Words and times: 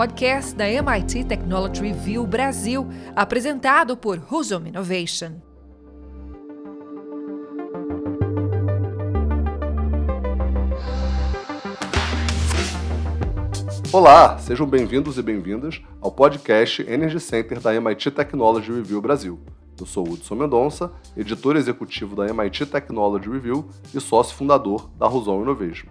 podcast 0.00 0.54
da 0.56 0.64
MIT 0.66 1.24
Technology 1.24 1.82
Review 1.82 2.26
Brasil, 2.26 2.88
apresentado 3.14 3.94
por 3.98 4.18
Husum 4.30 4.66
Innovation. 4.66 5.32
Olá, 13.92 14.38
sejam 14.38 14.66
bem-vindos 14.66 15.18
e 15.18 15.22
bem-vindas 15.22 15.82
ao 16.00 16.10
podcast 16.10 16.80
Energy 16.90 17.20
Center 17.20 17.60
da 17.60 17.78
MIT 17.78 18.10
Technology 18.12 18.72
Review 18.72 19.02
Brasil. 19.02 19.38
Eu 19.78 19.84
sou 19.84 20.08
Hudson 20.08 20.34
Mendonça, 20.34 20.90
editor 21.14 21.56
executivo 21.56 22.16
da 22.16 22.24
MIT 22.24 22.64
Technology 22.64 23.28
Review 23.28 23.68
e 23.94 24.00
sócio 24.00 24.34
fundador 24.34 24.88
da 24.98 25.06
Husum 25.06 25.42
Innovation. 25.42 25.88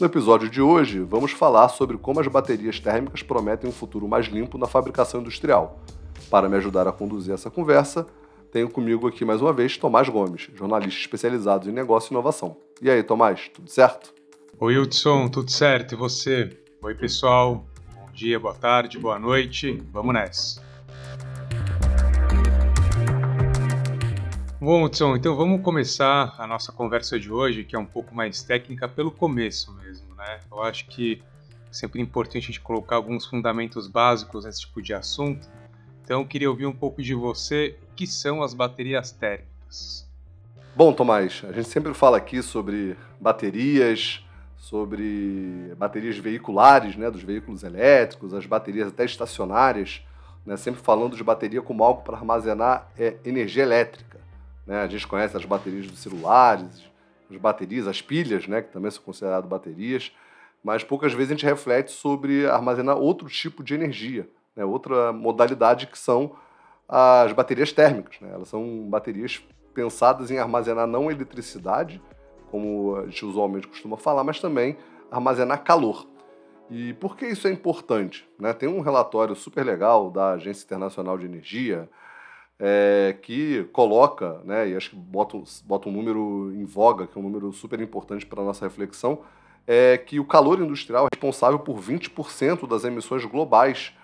No 0.00 0.06
episódio 0.06 0.48
de 0.48 0.62
hoje, 0.62 1.00
vamos 1.00 1.32
falar 1.32 1.68
sobre 1.68 1.98
como 1.98 2.20
as 2.20 2.26
baterias 2.26 2.80
térmicas 2.80 3.22
prometem 3.22 3.68
um 3.68 3.72
futuro 3.72 4.08
mais 4.08 4.24
limpo 4.28 4.56
na 4.56 4.66
fabricação 4.66 5.20
industrial. 5.20 5.78
Para 6.30 6.48
me 6.48 6.56
ajudar 6.56 6.88
a 6.88 6.92
conduzir 6.92 7.34
essa 7.34 7.50
conversa, 7.50 8.06
tenho 8.50 8.70
comigo 8.70 9.06
aqui 9.06 9.26
mais 9.26 9.42
uma 9.42 9.52
vez 9.52 9.76
Tomás 9.76 10.08
Gomes, 10.08 10.48
jornalista 10.54 10.98
especializado 10.98 11.68
em 11.68 11.72
negócio 11.74 12.10
e 12.10 12.14
inovação. 12.14 12.56
E 12.80 12.90
aí, 12.90 13.02
Tomás, 13.02 13.50
tudo 13.52 13.68
certo? 13.68 14.14
Oi, 14.58 14.78
Hudson, 14.78 15.28
tudo 15.28 15.50
certo? 15.50 15.92
E 15.92 15.98
você? 15.98 16.58
Oi, 16.80 16.94
pessoal. 16.94 17.66
Bom 17.94 18.10
dia, 18.14 18.40
boa 18.40 18.54
tarde, 18.54 18.98
boa 18.98 19.18
noite. 19.18 19.82
Vamos 19.92 20.14
nessa. 20.14 20.69
Bom, 24.62 24.84
Hudson, 24.84 25.16
então 25.16 25.34
vamos 25.34 25.62
começar 25.62 26.34
a 26.36 26.46
nossa 26.46 26.70
conversa 26.70 27.18
de 27.18 27.32
hoje, 27.32 27.64
que 27.64 27.74
é 27.74 27.78
um 27.78 27.86
pouco 27.86 28.14
mais 28.14 28.42
técnica, 28.42 28.86
pelo 28.86 29.10
começo 29.10 29.72
mesmo, 29.72 30.14
né? 30.14 30.40
Eu 30.52 30.62
acho 30.62 30.84
que 30.84 31.22
é 31.70 31.72
sempre 31.72 31.98
importante 31.98 32.44
a 32.44 32.46
gente 32.48 32.60
colocar 32.60 32.96
alguns 32.96 33.24
fundamentos 33.24 33.88
básicos 33.88 34.44
nesse 34.44 34.60
tipo 34.60 34.82
de 34.82 34.92
assunto. 34.92 35.48
Então, 36.04 36.26
queria 36.26 36.50
ouvir 36.50 36.66
um 36.66 36.74
pouco 36.74 37.02
de 37.02 37.14
você, 37.14 37.74
o 37.90 37.94
que 37.94 38.06
são 38.06 38.42
as 38.42 38.52
baterias 38.52 39.10
térmicas? 39.10 40.06
Bom, 40.76 40.92
Tomás, 40.92 41.42
a 41.48 41.52
gente 41.52 41.68
sempre 41.70 41.94
fala 41.94 42.18
aqui 42.18 42.42
sobre 42.42 42.98
baterias, 43.18 44.22
sobre 44.58 45.72
baterias 45.78 46.18
veiculares, 46.18 46.96
né, 46.96 47.10
dos 47.10 47.22
veículos 47.22 47.62
elétricos, 47.62 48.34
as 48.34 48.44
baterias 48.44 48.88
até 48.88 49.06
estacionárias, 49.06 50.02
né, 50.44 50.58
sempre 50.58 50.82
falando 50.82 51.16
de 51.16 51.24
bateria 51.24 51.62
como 51.62 51.82
algo 51.82 52.02
para 52.02 52.18
armazenar 52.18 52.90
é, 52.98 53.16
energia 53.24 53.62
elétrica. 53.62 54.19
Né? 54.70 54.82
A 54.82 54.86
gente 54.86 55.04
conhece 55.04 55.36
as 55.36 55.44
baterias 55.44 55.88
dos 55.88 55.98
celulares, 55.98 56.88
as 57.28 57.36
baterias, 57.36 57.88
as 57.88 58.00
pilhas, 58.00 58.46
né? 58.46 58.62
que 58.62 58.72
também 58.72 58.88
são 58.88 59.02
consideradas 59.02 59.50
baterias, 59.50 60.12
mas 60.62 60.84
poucas 60.84 61.12
vezes 61.12 61.32
a 61.32 61.34
gente 61.34 61.44
reflete 61.44 61.90
sobre 61.90 62.46
armazenar 62.46 62.96
outro 62.96 63.28
tipo 63.28 63.64
de 63.64 63.74
energia, 63.74 64.30
né? 64.54 64.64
outra 64.64 65.12
modalidade 65.12 65.88
que 65.88 65.98
são 65.98 66.36
as 66.88 67.32
baterias 67.32 67.72
térmicas. 67.72 68.20
Né? 68.20 68.30
Elas 68.32 68.46
são 68.46 68.88
baterias 68.88 69.42
pensadas 69.74 70.30
em 70.30 70.38
armazenar 70.38 70.86
não 70.86 71.10
eletricidade, 71.10 72.00
como 72.52 72.94
a 72.94 73.06
gente 73.06 73.26
usualmente 73.26 73.66
costuma 73.66 73.96
falar, 73.96 74.22
mas 74.22 74.38
também 74.38 74.76
armazenar 75.10 75.64
calor. 75.64 76.06
E 76.70 76.94
por 76.94 77.16
que 77.16 77.26
isso 77.26 77.48
é 77.48 77.50
importante? 77.50 78.28
Né? 78.38 78.52
Tem 78.52 78.68
um 78.68 78.80
relatório 78.80 79.34
super 79.34 79.66
legal 79.66 80.12
da 80.12 80.34
Agência 80.34 80.64
Internacional 80.64 81.18
de 81.18 81.26
Energia, 81.26 81.88
é, 82.60 83.16
que 83.22 83.64
coloca, 83.72 84.38
né, 84.44 84.68
e 84.68 84.76
acho 84.76 84.90
que 84.90 84.96
bota, 84.96 85.38
bota 85.64 85.88
um 85.88 85.92
número 85.92 86.52
em 86.54 86.64
voga, 86.66 87.06
que 87.06 87.16
é 87.16 87.20
um 87.20 87.24
número 87.24 87.50
super 87.52 87.80
importante 87.80 88.26
para 88.26 88.42
a 88.42 88.44
nossa 88.44 88.66
reflexão, 88.66 89.20
é 89.66 89.96
que 89.96 90.20
o 90.20 90.24
calor 90.24 90.60
industrial 90.60 91.06
é 91.06 91.08
responsável 91.14 91.58
por 91.58 91.78
20% 91.78 92.68
das 92.68 92.84
emissões 92.84 93.24
globais 93.24 93.94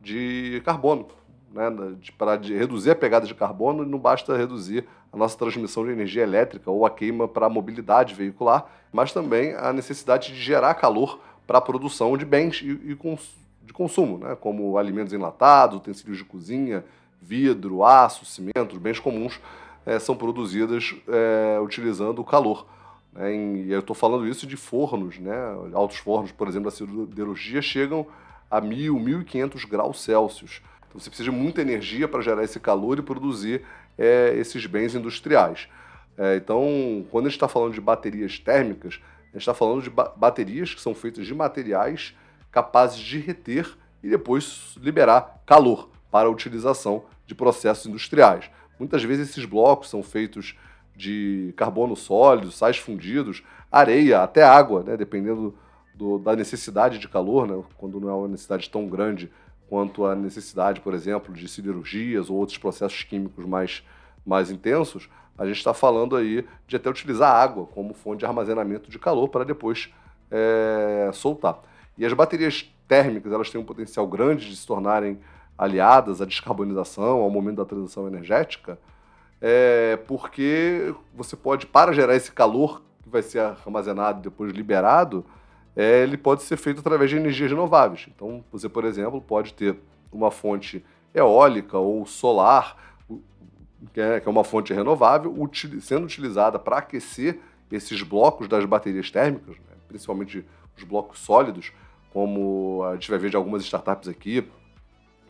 de 0.00 0.60
carbono. 0.64 1.08
Né, 1.50 1.64
para 2.16 2.36
reduzir 2.36 2.90
a 2.90 2.94
pegada 2.94 3.26
de 3.26 3.34
carbono, 3.34 3.84
não 3.84 3.98
basta 3.98 4.36
reduzir 4.36 4.86
a 5.12 5.16
nossa 5.16 5.36
transmissão 5.36 5.84
de 5.84 5.92
energia 5.92 6.22
elétrica 6.22 6.70
ou 6.70 6.86
a 6.86 6.90
queima 6.90 7.28
para 7.28 7.46
a 7.46 7.50
mobilidade 7.50 8.14
veicular, 8.14 8.66
mas 8.90 9.12
também 9.12 9.54
a 9.54 9.72
necessidade 9.72 10.32
de 10.32 10.40
gerar 10.40 10.74
calor 10.74 11.20
para 11.46 11.58
a 11.58 11.60
produção 11.60 12.16
de 12.16 12.24
bens 12.24 12.62
e, 12.62 12.70
e 12.92 12.94
cons, 12.94 13.34
de 13.62 13.72
consumo, 13.72 14.18
né, 14.18 14.34
como 14.34 14.76
alimentos 14.78 15.12
enlatados, 15.12 15.76
utensílios 15.76 16.18
de 16.18 16.24
cozinha, 16.24 16.84
vidro, 17.22 17.84
aço, 17.84 18.24
cimento, 18.24 18.78
bens 18.78 18.98
comuns, 18.98 19.40
é, 19.86 19.98
são 19.98 20.16
produzidas 20.16 20.94
é, 21.08 21.60
utilizando 21.60 22.18
o 22.20 22.24
calor. 22.24 22.66
Né? 23.12 23.34
E 23.34 23.72
eu 23.72 23.80
estou 23.80 23.94
falando 23.94 24.26
isso 24.26 24.46
de 24.46 24.56
fornos, 24.56 25.18
né? 25.18 25.34
altos 25.72 25.98
fornos, 25.98 26.32
por 26.32 26.48
exemplo, 26.48 26.70
da 26.70 26.76
siderurgia, 26.76 27.62
chegam 27.62 28.06
a 28.50 28.60
1.000, 28.60 29.24
1.500 29.24 29.68
graus 29.68 30.02
Celsius. 30.02 30.60
Então 30.88 31.00
você 31.00 31.08
precisa 31.08 31.30
de 31.30 31.36
muita 31.36 31.62
energia 31.62 32.06
para 32.06 32.20
gerar 32.20 32.44
esse 32.44 32.60
calor 32.60 32.98
e 32.98 33.02
produzir 33.02 33.62
é, 33.96 34.34
esses 34.36 34.66
bens 34.66 34.94
industriais. 34.94 35.68
Então, 36.36 37.06
quando 37.10 37.24
a 37.24 37.28
gente 37.30 37.38
está 37.38 37.48
falando 37.48 37.72
de 37.72 37.80
baterias 37.80 38.38
térmicas, 38.38 39.00
a 39.30 39.32
gente 39.32 39.38
está 39.38 39.54
falando 39.54 39.82
de 39.82 39.88
ba 39.88 40.12
baterias 40.14 40.74
que 40.74 40.80
são 40.80 40.94
feitas 40.94 41.26
de 41.26 41.34
materiais 41.34 42.14
capazes 42.50 42.98
de 42.98 43.18
reter 43.18 43.66
e 44.02 44.10
depois 44.10 44.76
liberar 44.78 45.42
calor 45.46 45.88
para 46.12 46.28
a 46.28 46.30
utilização 46.30 47.04
de 47.26 47.34
processos 47.34 47.86
industriais. 47.86 48.50
Muitas 48.78 49.02
vezes 49.02 49.30
esses 49.30 49.46
blocos 49.46 49.88
são 49.88 50.02
feitos 50.02 50.54
de 50.94 51.54
carbono 51.56 51.96
sólido, 51.96 52.52
sais 52.52 52.76
fundidos, 52.76 53.42
areia, 53.70 54.22
até 54.22 54.42
água, 54.42 54.82
né, 54.82 54.94
dependendo 54.94 55.56
do, 55.94 56.18
da 56.18 56.36
necessidade 56.36 56.98
de 56.98 57.08
calor, 57.08 57.48
né, 57.48 57.62
quando 57.78 57.98
não 57.98 58.10
é 58.10 58.12
uma 58.12 58.28
necessidade 58.28 58.68
tão 58.68 58.86
grande 58.86 59.32
quanto 59.68 60.04
a 60.04 60.14
necessidade, 60.14 60.82
por 60.82 60.92
exemplo, 60.92 61.32
de 61.32 61.48
siderurgias 61.48 62.28
ou 62.28 62.36
outros 62.36 62.58
processos 62.58 63.02
químicos 63.04 63.46
mais, 63.46 63.82
mais 64.26 64.50
intensos, 64.50 65.08
a 65.38 65.46
gente 65.46 65.56
está 65.56 65.72
falando 65.72 66.14
aí 66.14 66.46
de 66.66 66.76
até 66.76 66.90
utilizar 66.90 67.34
água 67.34 67.64
como 67.64 67.94
fonte 67.94 68.18
de 68.18 68.26
armazenamento 68.26 68.90
de 68.90 68.98
calor 68.98 69.28
para 69.28 69.44
depois 69.44 69.90
é, 70.30 71.08
soltar. 71.14 71.62
E 71.96 72.04
as 72.04 72.12
baterias 72.12 72.70
térmicas 72.86 73.32
elas 73.32 73.48
têm 73.48 73.58
um 73.58 73.64
potencial 73.64 74.06
grande 74.06 74.50
de 74.50 74.56
se 74.56 74.66
tornarem 74.66 75.18
aliadas 75.62 76.20
à 76.20 76.24
descarbonização, 76.24 77.20
ao 77.20 77.30
momento 77.30 77.58
da 77.58 77.64
transição 77.64 78.06
energética, 78.06 78.78
é 79.40 79.96
porque 80.06 80.94
você 81.14 81.36
pode, 81.36 81.66
para 81.66 81.92
gerar 81.92 82.16
esse 82.16 82.32
calor 82.32 82.82
que 83.02 83.08
vai 83.08 83.22
ser 83.22 83.40
armazenado 83.40 84.20
e 84.20 84.22
depois 84.22 84.52
liberado, 84.52 85.24
é, 85.76 86.02
ele 86.02 86.16
pode 86.16 86.42
ser 86.42 86.56
feito 86.56 86.80
através 86.80 87.10
de 87.10 87.16
energias 87.16 87.50
renováveis. 87.50 88.08
Então, 88.14 88.44
você, 88.50 88.68
por 88.68 88.84
exemplo, 88.84 89.20
pode 89.20 89.54
ter 89.54 89.76
uma 90.12 90.30
fonte 90.30 90.84
eólica 91.14 91.78
ou 91.78 92.04
solar, 92.06 92.76
que 93.92 94.00
é, 94.00 94.20
que 94.20 94.28
é 94.28 94.30
uma 94.30 94.44
fonte 94.44 94.72
renovável, 94.72 95.34
sendo 95.80 96.04
utilizada 96.04 96.58
para 96.58 96.78
aquecer 96.78 97.38
esses 97.70 98.02
blocos 98.02 98.48
das 98.48 98.64
baterias 98.64 99.10
térmicas, 99.10 99.56
né, 99.56 99.76
principalmente 99.88 100.44
os 100.76 100.84
blocos 100.84 101.18
sólidos, 101.20 101.72
como 102.12 102.84
a 102.84 102.94
gente 102.94 103.10
vai 103.10 103.18
ver 103.18 103.30
de 103.30 103.36
algumas 103.36 103.62
startups 103.62 104.08
aqui, 104.08 104.46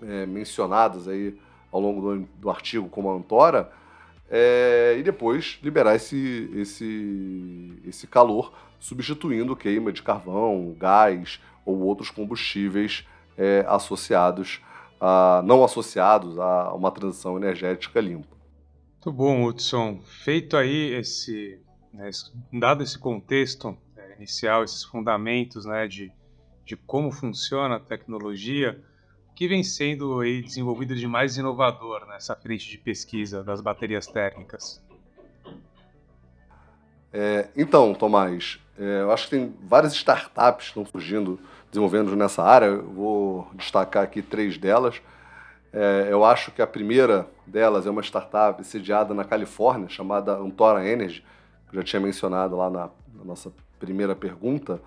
é, 0.02 0.26
mencionadas 0.26 1.08
aí 1.08 1.38
ao 1.70 1.80
longo 1.80 2.00
do, 2.00 2.28
do 2.38 2.50
artigo 2.50 2.88
como 2.88 3.10
a 3.10 3.14
Antora, 3.14 3.70
é, 4.30 4.96
e 4.98 5.02
depois 5.02 5.58
liberar 5.62 5.94
esse, 5.94 6.50
esse, 6.54 7.82
esse 7.86 8.06
calor, 8.06 8.52
substituindo 8.78 9.54
queima 9.54 9.92
de 9.92 10.02
carvão, 10.02 10.74
gás 10.78 11.40
ou 11.64 11.78
outros 11.80 12.10
combustíveis 12.10 13.06
é, 13.36 13.64
associados 13.68 14.60
a, 15.02 15.42
não 15.44 15.64
associados 15.64 16.38
a 16.38 16.72
uma 16.72 16.90
transição 16.92 17.36
energética 17.36 18.00
limpa. 18.00 18.36
Muito 18.92 19.12
bom, 19.12 19.44
Hudson. 19.44 20.00
Feito 20.04 20.56
aí 20.56 20.94
esse, 20.94 21.60
né, 21.92 22.08
dado 22.52 22.84
esse 22.84 22.96
contexto 22.96 23.76
é, 23.96 24.14
inicial, 24.16 24.62
esses 24.62 24.84
fundamentos 24.84 25.66
né, 25.66 25.88
de, 25.88 26.12
de 26.64 26.76
como 26.76 27.10
funciona 27.10 27.76
a 27.76 27.80
tecnologia, 27.80 28.80
que 29.42 29.48
vem 29.48 29.64
sendo 29.64 30.20
aí 30.20 30.40
desenvolvido 30.40 30.94
de 30.94 31.04
mais 31.04 31.36
inovador 31.36 32.06
nessa 32.06 32.36
frente 32.36 32.70
de 32.70 32.78
pesquisa 32.78 33.42
das 33.42 33.60
baterias 33.60 34.06
térmicas? 34.06 34.80
É, 37.12 37.48
então, 37.56 37.92
Tomás, 37.92 38.60
é, 38.78 39.00
eu 39.00 39.10
acho 39.10 39.24
que 39.24 39.30
tem 39.30 39.52
várias 39.64 39.94
startups 39.94 40.66
que 40.66 40.70
estão 40.78 40.86
surgindo, 40.86 41.40
desenvolvendo 41.72 42.14
nessa 42.14 42.40
área. 42.40 42.66
Eu 42.66 42.88
vou 42.88 43.50
destacar 43.54 44.04
aqui 44.04 44.22
três 44.22 44.56
delas. 44.56 45.02
É, 45.72 46.06
eu 46.08 46.24
acho 46.24 46.52
que 46.52 46.62
a 46.62 46.66
primeira 46.66 47.26
delas 47.44 47.84
é 47.84 47.90
uma 47.90 48.02
startup 48.02 48.62
sediada 48.62 49.12
na 49.12 49.24
Califórnia, 49.24 49.88
chamada 49.88 50.36
Antora 50.36 50.88
Energy, 50.88 51.24
que 51.68 51.76
eu 51.76 51.80
já 51.80 51.84
tinha 51.84 52.00
mencionado 52.00 52.54
lá 52.54 52.70
na, 52.70 52.90
na 53.12 53.24
nossa 53.24 53.52
primeira 53.80 54.14
pergunta 54.14 54.80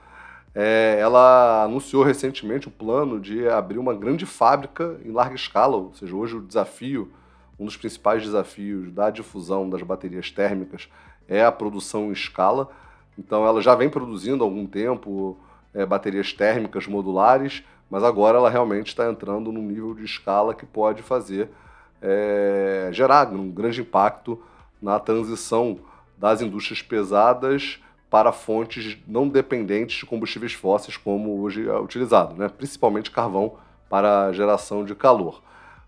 é, 0.55 0.97
ela 1.01 1.65
anunciou 1.65 2.01
recentemente 2.01 2.69
o 2.69 2.71
plano 2.71 3.19
de 3.19 3.45
abrir 3.49 3.77
uma 3.77 3.93
grande 3.93 4.25
fábrica 4.25 4.97
em 5.03 5.11
larga 5.11 5.35
escala, 5.35 5.75
ou 5.75 5.93
seja, 5.93 6.15
hoje 6.15 6.37
o 6.37 6.41
desafio, 6.41 7.11
um 7.59 7.65
dos 7.65 7.75
principais 7.75 8.23
desafios 8.23 8.89
da 8.89 9.09
difusão 9.09 9.69
das 9.69 9.81
baterias 9.81 10.31
térmicas 10.31 10.87
é 11.27 11.43
a 11.43 11.51
produção 11.51 12.05
em 12.05 12.13
escala. 12.13 12.69
Então 13.17 13.45
ela 13.45 13.61
já 13.61 13.75
vem 13.75 13.89
produzindo 13.89 14.43
há 14.43 14.47
algum 14.47 14.65
tempo 14.65 15.37
é, 15.73 15.85
baterias 15.85 16.31
térmicas 16.31 16.87
modulares, 16.87 17.61
mas 17.89 18.01
agora 18.03 18.37
ela 18.37 18.49
realmente 18.49 18.87
está 18.87 19.09
entrando 19.09 19.51
num 19.51 19.61
nível 19.61 19.93
de 19.93 20.05
escala 20.05 20.55
que 20.55 20.65
pode 20.65 21.01
fazer 21.01 21.49
é, 22.01 22.89
gerar 22.93 23.27
um 23.33 23.51
grande 23.51 23.81
impacto 23.81 24.41
na 24.81 24.99
transição 24.99 25.79
das 26.17 26.41
indústrias 26.41 26.81
pesadas 26.81 27.81
para 28.15 28.31
fontes 28.31 28.97
não 29.05 29.27
dependentes 29.27 29.97
de 29.97 30.05
combustíveis 30.05 30.53
fósseis, 30.53 30.95
como 30.95 31.41
hoje 31.41 31.67
é 31.67 31.77
utilizado, 31.77 32.33
né? 32.33 32.47
principalmente 32.47 33.11
carvão 33.11 33.55
para 33.89 34.31
geração 34.31 34.85
de 34.85 34.95
calor. 34.95 35.41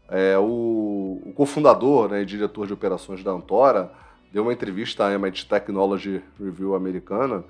É, 0.09 0.37
o, 0.37 1.21
o 1.25 1.31
cofundador 1.33 2.09
né, 2.09 2.23
e 2.23 2.25
diretor 2.25 2.67
de 2.67 2.73
operações 2.73 3.23
da 3.23 3.31
Antora 3.31 3.93
deu 4.29 4.43
uma 4.43 4.51
entrevista 4.51 5.05
à 5.05 5.13
MIT 5.13 5.45
Technology 5.47 6.21
Review 6.37 6.75
americana 6.75 7.45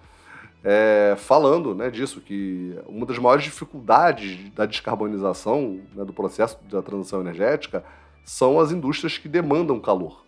é, 0.63 1.15
falando 1.17 1.73
né, 1.73 1.89
disso, 1.89 2.21
que 2.21 2.77
uma 2.87 3.03
das 3.03 3.17
maiores 3.17 3.45
dificuldades 3.45 4.51
da 4.51 4.67
descarbonização 4.67 5.79
né, 5.95 6.05
do 6.05 6.13
processo 6.13 6.55
da 6.69 6.83
transição 6.83 7.19
energética 7.19 7.83
são 8.23 8.59
as 8.59 8.71
indústrias 8.71 9.17
que 9.17 9.27
demandam 9.27 9.79
calor. 9.79 10.23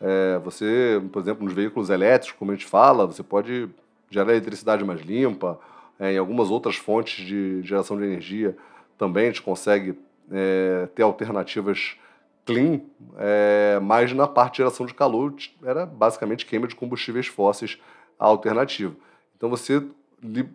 É, 0.00 0.38
você, 0.38 1.02
por 1.12 1.20
exemplo, 1.20 1.44
nos 1.44 1.52
veículos 1.52 1.90
elétricos, 1.90 2.38
como 2.38 2.52
a 2.52 2.54
gente 2.54 2.66
fala, 2.66 3.04
você 3.04 3.24
pode 3.24 3.68
gerar 4.10 4.32
eletricidade 4.32 4.84
mais 4.84 5.00
limpa, 5.00 5.58
é, 5.98 6.12
em 6.12 6.18
algumas 6.18 6.50
outras 6.50 6.76
fontes 6.76 7.26
de 7.26 7.62
geração 7.62 7.96
de 7.96 8.04
energia 8.04 8.56
também 8.96 9.24
a 9.24 9.26
gente 9.28 9.42
consegue 9.42 9.98
é, 10.30 10.88
ter 10.94 11.02
alternativas 11.02 11.96
clean, 12.44 12.80
é, 13.16 13.78
mas 13.80 14.12
na 14.12 14.26
parte 14.26 14.54
de 14.54 14.58
geração 14.58 14.86
de 14.86 14.94
calor 14.94 15.34
era 15.62 15.86
basicamente 15.86 16.46
queima 16.46 16.66
de 16.66 16.74
combustíveis 16.74 17.26
fósseis 17.26 17.78
a 18.18 18.26
alternativa. 18.26 18.94
Então 19.36 19.48
você 19.48 19.82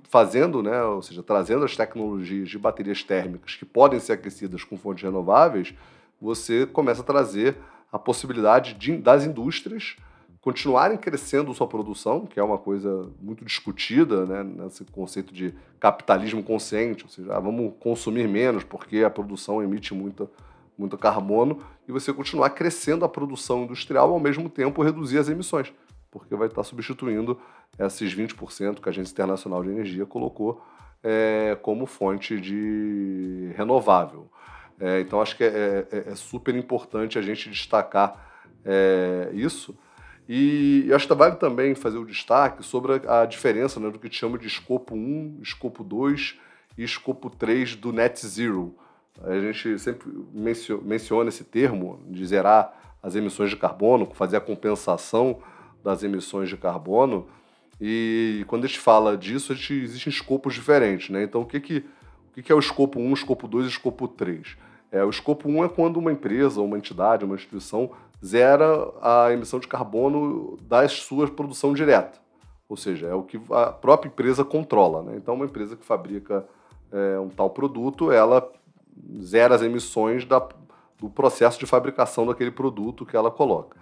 fazendo, 0.10 0.62
né, 0.62 0.84
ou 0.84 1.02
seja, 1.02 1.24
trazendo 1.24 1.64
as 1.64 1.76
tecnologias 1.76 2.50
de 2.50 2.60
baterias 2.60 3.02
térmicas 3.02 3.56
que 3.56 3.64
podem 3.64 4.00
ser 4.00 4.14
aquecidas 4.14 4.64
com 4.64 4.78
fontes 4.78 5.04
renováveis, 5.04 5.74
você 6.22 6.66
começa 6.66 7.02
a 7.02 7.06
trazer 7.06 7.56
a 7.92 7.98
possibilidade 7.98 8.74
de, 8.74 8.98
das 8.98 9.24
indústrias 9.24 9.96
continuarem 10.44 10.98
crescendo 10.98 11.54
sua 11.54 11.66
produção, 11.66 12.25
que 12.25 12.38
é 12.38 12.44
uma 12.44 12.57
coisa 12.57 13.10
muito 13.22 13.45
discutida, 13.45 14.25
né, 14.25 14.44
nesse 14.44 14.84
conceito 14.84 15.34
de 15.34 15.54
capitalismo 15.80 16.44
consciente, 16.44 17.06
ou 17.06 17.10
seja, 17.10 17.34
ah, 17.34 17.40
vamos 17.40 17.74
consumir 17.80 18.28
menos 18.28 18.62
porque 18.62 19.06
a 19.06 19.10
produção 19.10 19.63
emite 19.63 19.94
muito, 19.94 20.30
muito 20.78 20.98
carbono, 20.98 21.63
e 21.88 21.94
você 21.94 22.12
continuar 22.12 22.50
crescendo 22.50 23.06
a 23.06 23.10
produção 23.10 23.63
industrial 23.63 24.12
ao 24.12 24.19
mesmo 24.19 24.50
tempo 24.50 24.84
reduzir 24.84 25.18
as 25.18 25.30
emissões, 25.30 25.72
porque 26.12 26.36
vai 26.36 26.50
estar 26.50 26.63
substituindo 26.63 27.39
esses 27.80 28.13
20% 28.13 28.81
que 28.81 28.89
a 28.89 28.92
Agência 28.92 29.13
Internacional 29.13 29.63
de 29.63 29.69
Energia 29.69 30.06
colocou 30.06 30.62
é, 31.01 31.57
como 31.62 31.86
fonte 31.86 32.38
de 32.38 33.54
renovável. 33.56 34.30
É, 34.78 35.00
então, 35.00 35.22
acho 35.22 35.38
que 35.38 35.46
é, 35.46 35.88
é, 35.89 36.04
é, 36.12 36.16
super 36.16 36.54
importante 36.54 37.18
a 37.18 37.22
gente 37.22 37.50
destacar 37.50 38.30
é, 38.66 39.30
isso. 39.31 39.74
E 40.28 40.90
acho 40.94 41.08
que 41.08 41.14
vale 41.14 41.36
também 41.36 41.75
fazer 41.75 41.98
o 41.98 42.06
destaque 42.06 42.64
sobre 42.64 43.02
a, 43.08 43.25
diferença 43.25 43.80
né, 43.80 43.90
do 43.90 44.00
que 44.00 44.10
chama 44.12 44.38
de 44.38 44.48
escopo 44.48 44.96
1, 44.96 45.40
escopo 45.42 45.84
2 45.84 46.40
e 46.78 46.84
escopo 46.84 47.30
3 47.30 47.75
do 47.75 47.92
net 47.92 48.25
zero. 48.25 48.75
A 49.22 49.40
gente 49.40 49.78
sempre 49.80 50.10
menciona 50.34 51.30
esse 51.30 51.44
termo 51.44 52.00
de 52.08 52.25
zerar 52.25 52.74
as 53.02 53.16
emissões 53.16 53.50
de 53.50 53.58
carbono, 53.58 54.10
fazer 54.14 54.38
a 54.38 54.42
compensação 54.42 55.40
das 55.84 56.04
emissões 56.04 56.48
de 56.48 56.56
carbono. 56.56 57.28
E 57.80 58.46
quando 58.48 58.64
a 58.64 58.68
gente 58.68 58.80
fala 58.80 59.18
disso, 59.18 59.52
a 59.52 59.56
gente, 59.56 59.74
existem 59.74 60.12
escopos 60.12 60.54
diferentes. 60.54 61.10
Né? 61.10 61.24
Então, 61.24 61.42
o 61.42 61.46
que, 61.46 61.60
que, 61.60 61.86
o 62.38 62.42
que 62.42 62.52
é 62.52 62.56
o 62.56 62.60
escopo 62.60 63.00
1, 63.00 63.14
escopo 63.14 63.48
2 63.48 63.66
e 63.66 63.70
escopo 63.70 64.08
3? 64.08 64.56
É, 64.90 65.04
o 65.04 65.10
escopo 65.10 65.50
1 65.50 65.66
é 65.66 65.70
quando 65.70 65.98
uma 65.98 66.12
empresa, 66.12 66.62
uma 66.62 66.78
entidade, 66.78 67.25
uma 67.25 67.36
instituição 67.36 67.92
zera 68.24 68.92
a 69.02 69.31
emissão 69.31 69.60
de 69.60 69.68
carbono 69.68 70.58
da 70.62 70.88
sua 70.88 71.28
produção 71.28 71.74
direta. 71.74 72.20
Ou 72.70 72.78
seja, 72.78 73.08
é 73.08 73.14
o 73.14 73.24
que 73.24 73.40
a 73.52 73.68
própria 73.68 74.10
empresa 74.10 74.44
controla. 74.46 75.04
Né? 75.04 75.16
Então, 75.18 75.36
uma 75.36 75.46
empresa 75.46 75.75
que 75.75 75.86
fabrica 75.86 76.46
é, 76.92 77.20
um 77.20 77.30
tal 77.30 77.50
produto, 77.50 78.12
ela 78.12 78.50
zera 79.22 79.56
as 79.56 79.62
emissões 79.62 80.25
da, 80.25 80.48
do 80.98 81.10
processo 81.10 81.60
de 81.60 81.66
fabricação 81.66 82.25
daquele 82.25 82.52
produto 82.52 83.06
que 83.06 83.16
ela 83.16 83.30
coloca. 83.30 83.78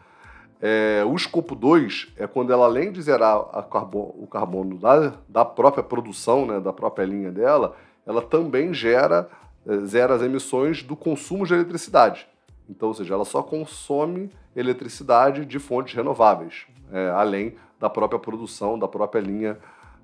É, 0.61 1.03
o 1.05 1.15
escopo 1.15 1.55
2 1.55 2.13
é 2.17 2.27
quando 2.27 2.53
ela, 2.53 2.65
além 2.65 2.91
de 2.91 3.01
zerar 3.01 3.39
carbono, 3.69 4.13
o 4.17 4.27
carbono 4.27 4.77
da, 4.77 5.13
da 5.27 5.43
própria 5.43 5.83
produção, 5.83 6.45
né, 6.45 6.59
da 6.59 6.71
própria 6.71 7.03
linha 7.03 7.31
dela, 7.31 7.75
ela 8.05 8.21
também 8.21 8.73
gera, 8.73 9.27
é, 9.65 9.77
zera 9.79 10.13
as 10.15 10.21
emissões 10.21 10.83
do 10.83 10.95
consumo 10.95 11.45
de 11.45 11.53
eletricidade. 11.53 12.27
Então, 12.71 12.87
ou 12.87 12.93
seja, 12.93 13.13
ela 13.13 13.25
só 13.25 13.43
consome 13.43 14.31
eletricidade 14.55 15.45
de 15.45 15.59
fontes 15.59 15.93
renováveis, 15.93 16.65
é, 16.91 17.09
além 17.09 17.55
da 17.79 17.89
própria 17.89 18.19
produção, 18.19 18.79
da 18.79 18.87
própria 18.87 19.19
linha 19.19 19.59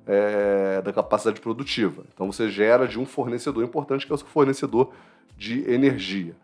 é, 0.06 0.82
da 0.82 0.92
capacidade 0.92 1.40
produtiva. 1.40 2.04
Então, 2.14 2.32
você 2.32 2.50
gera 2.50 2.88
de 2.88 3.00
um 3.00 3.06
fornecedor 3.06 3.64
importante, 3.64 4.06
que 4.06 4.12
é 4.12 4.16
o 4.16 4.18
fornecedor 4.18 4.92
de 5.38 5.70
energia. 5.72 6.36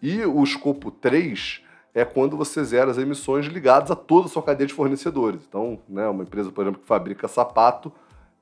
E 0.00 0.24
o 0.24 0.42
escopo 0.42 0.90
3 0.90 1.62
é 1.94 2.04
quando 2.04 2.36
você 2.36 2.62
zera 2.64 2.90
as 2.90 2.98
emissões 2.98 3.46
ligadas 3.46 3.90
a 3.90 3.96
toda 3.96 4.26
a 4.26 4.30
sua 4.30 4.42
cadeia 4.42 4.66
de 4.66 4.74
fornecedores. 4.74 5.42
Então, 5.48 5.80
né, 5.88 6.08
uma 6.08 6.22
empresa, 6.22 6.50
por 6.50 6.62
exemplo, 6.62 6.80
que 6.80 6.86
fabrica 6.86 7.28
sapato, 7.28 7.92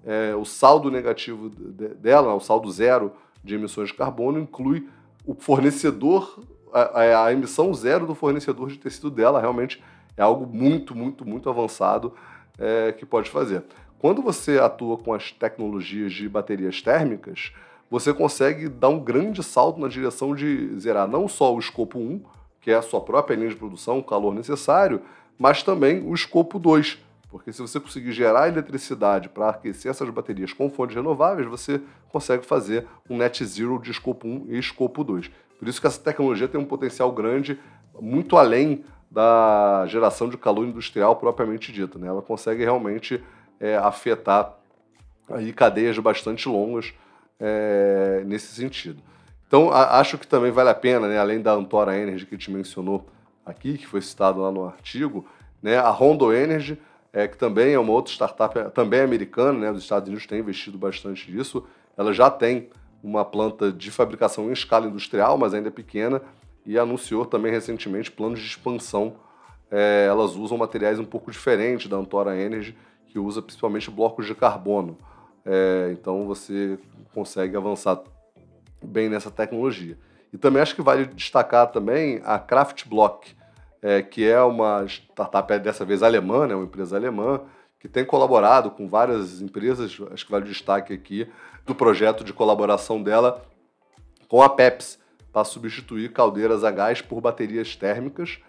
é, 0.05 0.35
o 0.35 0.45
saldo 0.45 0.91
negativo 0.91 1.49
dela, 1.49 2.35
o 2.35 2.41
saldo 2.41 2.71
zero 2.71 3.13
de 3.43 3.55
emissões 3.55 3.89
de 3.89 3.95
carbono, 3.95 4.39
inclui 4.39 4.89
o 5.27 5.35
fornecedor, 5.35 6.41
a, 6.81 7.25
a, 7.27 7.33
emissão 7.33 7.73
zero 7.73 8.07
do 8.07 8.15
fornecedor 8.15 8.69
de 8.69 8.79
tecido 8.79 9.11
dela. 9.11 9.41
Realmente 9.41 9.83
é 10.17 10.23
algo 10.23 10.47
muito, 10.47 10.95
muito, 10.95 11.27
muito 11.27 11.49
avançado 11.49 12.13
é, 12.59 12.93
que 12.93 13.07
pode 13.07 13.31
fazer. 13.31 13.65
Quando 13.99 14.23
você 14.23 14.59
atua 14.59 14.99
com 14.99 15.13
as 15.13 15.33
tecnologias 15.33 16.13
de 16.13 16.29
baterias 16.29 16.83
térmicas, 16.83 17.53
você 17.91 18.13
consegue 18.13 18.69
dar 18.69 18.89
um 18.89 18.99
grande 18.99 19.43
salto 19.43 19.81
na 19.81 19.89
direção 19.89 20.35
de 20.35 20.79
zerar 20.79 21.09
não 21.09 21.29
só 21.29 21.55
o 21.55 21.59
escopo 21.59 21.99
1, 21.99 22.21
que 22.61 22.71
é 22.71 22.75
a 22.75 22.83
sua 22.83 23.01
própria 23.01 23.37
linha 23.37 23.49
de 23.49 23.57
produção, 23.57 23.99
o 23.99 24.05
calor 24.05 24.35
necessário, 24.35 25.01
mas 25.39 25.63
também 25.63 26.03
o 26.03 26.13
escopo 26.13 26.59
2. 26.59 26.99
Porque 27.31 27.53
se 27.53 27.61
você 27.61 27.79
conseguir 27.79 28.13
gerar 28.13 28.49
eletricidade 28.49 29.29
para 29.29 29.51
aquecer 29.51 29.91
essas 29.91 30.09
baterias 30.11 30.53
com 30.53 30.71
fontes 30.71 30.97
renováveis, 30.97 31.49
você 31.49 31.81
consegue 32.09 32.45
fazer 32.45 32.87
um 33.09 33.17
net 33.17 33.45
zero 33.45 33.79
de 33.79 33.91
escopo 33.91 34.27
1 34.27 34.47
e 34.49 34.59
escopo 34.59 35.05
2. 35.05 35.31
Por 35.59 35.69
isso 35.69 35.81
que 35.81 35.87
essa 35.87 36.01
tecnologia 36.01 36.49
tem 36.49 36.61
um 36.61 36.65
potencial 36.65 37.11
grande, 37.13 37.59
muito 38.01 38.37
além 38.37 38.85
da 39.11 39.85
geração 39.89 40.29
de 40.29 40.37
calor 40.37 40.67
industrial 40.67 41.17
propriamente 41.17 41.73
dita. 41.73 41.99
Né? 41.99 42.07
Ela 42.09 42.23
consegue 42.23 42.63
realmente 42.63 43.23
é, 43.59 43.77
afetar 43.77 44.55
aí 45.31 45.53
cadeias 45.53 45.99
bastante 45.99 46.49
longas 46.49 46.93
é, 47.41 48.23
nesse 48.27 48.55
sentido. 48.55 49.03
Então, 49.47 49.71
a, 49.71 50.01
acho 50.01 50.19
que 50.19 50.27
também 50.27 50.51
vale 50.51 50.71
a 50.71 50.75
pena, 50.75 51.09
né, 51.09 51.19
além 51.19 51.41
da 51.41 51.53
Antora 51.53 51.97
Energy 51.97 52.27
que 52.27 52.35
gente 52.35 52.51
mencionou 52.51 53.07
aqui, 53.45 53.79
que 53.79 53.87
foi 53.87 54.01
citado 54.01 54.41
lá 54.41 54.51
no 54.51 54.67
artigo, 54.67 55.27
né, 55.63 55.79
a 55.79 55.91
Rondo 55.91 56.33
Energy, 56.33 56.79
é, 57.13 57.29
que 57.29 57.37
também 57.37 57.73
é 57.73 57.79
uma 57.79 57.93
outra 57.93 58.13
startup, 58.13 58.71
também 58.73 59.01
é 59.01 59.05
americana, 59.05 59.59
né, 59.59 59.71
os 59.71 59.83
Estados 59.83 60.09
Unidos 60.09 60.27
têm 60.27 60.41
investido 60.41 60.77
bastante 60.77 61.31
nisso, 61.31 61.65
ela 61.97 62.13
já 62.13 62.31
tem 62.31 62.69
uma 63.07 63.25
planta 63.25 63.71
de 63.71 63.89
fabricação 63.93 64.49
em 64.49 64.53
escala 64.53 64.89
industrial, 64.89 65.39
mas 65.39 65.55
ainda 65.55 65.69
é 65.69 65.71
pequena, 65.71 66.21
e 66.67 66.77
anunciou 66.77 67.25
também 67.25 67.53
recentemente 67.53 68.11
planos 68.11 68.41
de 68.41 68.47
expansão. 68.47 69.15
É, 69.71 70.07
elas 70.09 70.35
usam 70.35 70.59
materiais 70.59 70.99
um 70.99 71.05
pouco 71.05 71.31
diferentes 71.31 71.87
da 71.87 71.97
Antora 71.97 72.37
Energy, 72.37 72.77
que 73.07 73.17
usa 73.17 73.41
principalmente 73.41 73.89
blocos 73.93 74.27
de 74.27 74.35
carbono. 74.35 74.99
É, 75.45 75.91
então 75.93 76.27
você 76.27 76.77
consegue 77.15 77.57
avançar 77.57 78.03
bem 78.83 79.09
nessa 79.09 79.31
tecnologia. 79.31 79.97
E 80.33 80.37
também 80.37 80.61
acho 80.61 80.75
que 80.75 80.83
vale 80.83 81.07
destacar 81.07 81.71
também 81.71 82.21
a 82.25 82.41
Kraftblock, 82.41 83.37
é, 83.81 84.03
que 84.03 84.29
é 84.29 84.43
uma 84.43 84.85
startup 84.87 85.57
dessa 85.61 85.85
vez 85.85 86.03
alemã, 86.03 86.49
né, 86.49 86.57
uma 86.57 86.65
empresa 86.65 86.97
alemã, 86.97 87.43
que 87.87 87.93
tem 87.93 88.05
colaborado 88.05 88.69
com 88.73 88.89
várias 88.89 89.41
empresas, 89.41 89.97
acho 90.13 90.27
que 90.27 90.33
vale 90.33 90.45
destaque 90.45 90.93
aqui, 90.93 91.29
do 91.65 91.73
projeto 91.73 92.25
de 92.25 92.33
colaboração 92.33 93.01
dela 93.01 93.45
com 94.29 94.43
a 94.43 94.49
Pepsi, 94.49 94.99
para 95.33 95.45
substituir 95.45 96.13
caldeiras 96.13 96.65
a 96.65 96.71
gás 96.73 97.01
por 97.01 97.21
baterias 97.21 97.77
térmicas, 97.77 98.41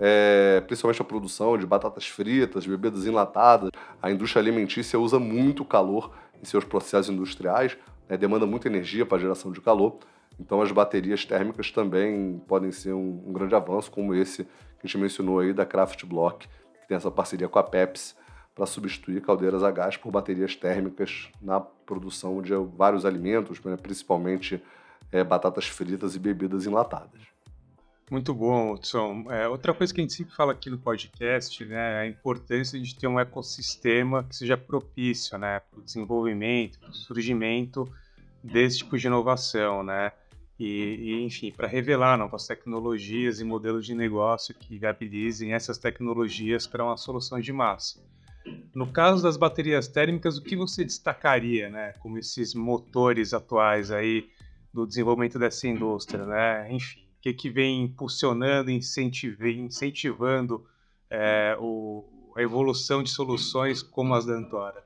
é, 0.00 0.60
principalmente 0.66 1.00
a 1.00 1.04
produção 1.04 1.56
de 1.56 1.66
batatas 1.66 2.08
fritas, 2.08 2.66
bebidas 2.66 3.06
enlatadas. 3.06 3.70
A 4.02 4.10
indústria 4.10 4.40
alimentícia 4.40 4.98
usa 4.98 5.20
muito 5.20 5.64
calor 5.64 6.12
em 6.42 6.44
seus 6.44 6.64
processos 6.64 7.14
industriais, 7.14 7.76
né, 8.08 8.16
demanda 8.16 8.46
muita 8.46 8.66
energia 8.66 9.06
para 9.06 9.18
a 9.18 9.20
geração 9.20 9.52
de 9.52 9.60
calor. 9.60 9.98
Então 10.38 10.62
as 10.62 10.72
baterias 10.72 11.24
térmicas 11.24 11.70
também 11.70 12.42
podem 12.48 12.72
ser 12.72 12.92
um, 12.92 13.22
um, 13.26 13.32
grande 13.32 13.54
avanço, 13.54 13.90
como 13.90 14.14
esse 14.14 14.44
que 14.44 14.50
a 14.82 14.86
gente 14.86 14.98
mencionou 14.98 15.38
aí 15.38 15.52
da 15.52 15.66
Craft 15.66 16.04
Block, 16.06 16.48
que 16.48 16.88
tem 16.88 16.96
essa 16.96 17.10
parceria 17.10 17.48
com 17.48 17.58
a 17.58 17.62
Pepsi 17.62 18.18
para 18.54 18.66
substituir 18.66 19.22
caldeiras 19.22 19.62
a 19.62 19.70
gás 19.70 19.96
por 19.96 20.10
baterias 20.10 20.54
térmicas 20.56 21.28
na 21.40 21.60
produção 21.60 22.42
de 22.42 22.52
vários 22.76 23.04
alimentos, 23.04 23.62
né, 23.64 23.76
principalmente 23.76 24.62
é, 25.12 25.24
batatas 25.24 25.66
fritas 25.66 26.14
e 26.14 26.18
bebidas 26.18 26.66
enlatadas. 26.66 27.20
Muito 28.10 28.34
bom, 28.34 28.72
Hudson. 28.72 29.26
É, 29.30 29.46
outra 29.46 29.72
coisa 29.72 29.94
que 29.94 30.00
a 30.00 30.02
gente 30.02 30.14
sempre 30.14 30.34
fala 30.34 30.50
aqui 30.50 30.68
no 30.68 30.78
podcast 30.78 31.64
né, 31.64 31.92
é 31.92 32.00
a 32.00 32.06
importância 32.08 32.78
de 32.78 32.94
ter 32.96 33.06
um 33.06 33.20
ecossistema 33.20 34.24
que 34.24 34.34
seja 34.34 34.56
propício 34.56 35.38
né, 35.38 35.60
para 35.60 35.78
o 35.78 35.82
desenvolvimento, 35.82 36.80
para 36.80 36.90
o 36.90 36.94
surgimento 36.94 37.88
desse 38.42 38.78
tipo 38.78 38.98
de 38.98 39.06
inovação. 39.06 39.84
Né? 39.84 40.10
E, 40.58 40.66
e 40.66 41.24
enfim, 41.24 41.52
para 41.52 41.68
revelar 41.68 42.18
novas 42.18 42.48
tecnologias 42.48 43.38
e 43.38 43.44
modelos 43.44 43.86
de 43.86 43.94
negócio 43.94 44.56
que 44.56 44.76
viabilizem 44.76 45.52
essas 45.52 45.78
tecnologias 45.78 46.66
para 46.66 46.84
uma 46.84 46.96
solução 46.96 47.38
de 47.38 47.52
massa. 47.52 48.04
No 48.74 48.92
caso 48.92 49.22
das 49.22 49.36
baterias 49.36 49.88
térmicas, 49.88 50.38
o 50.38 50.42
que 50.42 50.54
você 50.54 50.84
destacaria, 50.84 51.68
né, 51.68 51.92
como 52.00 52.18
esses 52.18 52.54
motores 52.54 53.34
atuais 53.34 53.90
aí 53.90 54.28
do 54.72 54.86
desenvolvimento 54.86 55.38
dessa 55.38 55.66
indústria, 55.66 56.24
né? 56.24 56.72
Enfim, 56.72 57.00
o 57.00 57.20
que, 57.20 57.34
que 57.34 57.50
vem 57.50 57.82
impulsionando, 57.82 58.70
incentivando 58.70 60.64
é, 61.10 61.56
o, 61.58 62.32
a 62.36 62.42
evolução 62.42 63.02
de 63.02 63.10
soluções 63.10 63.82
como 63.82 64.14
as 64.14 64.24
da 64.24 64.34
Antora? 64.34 64.84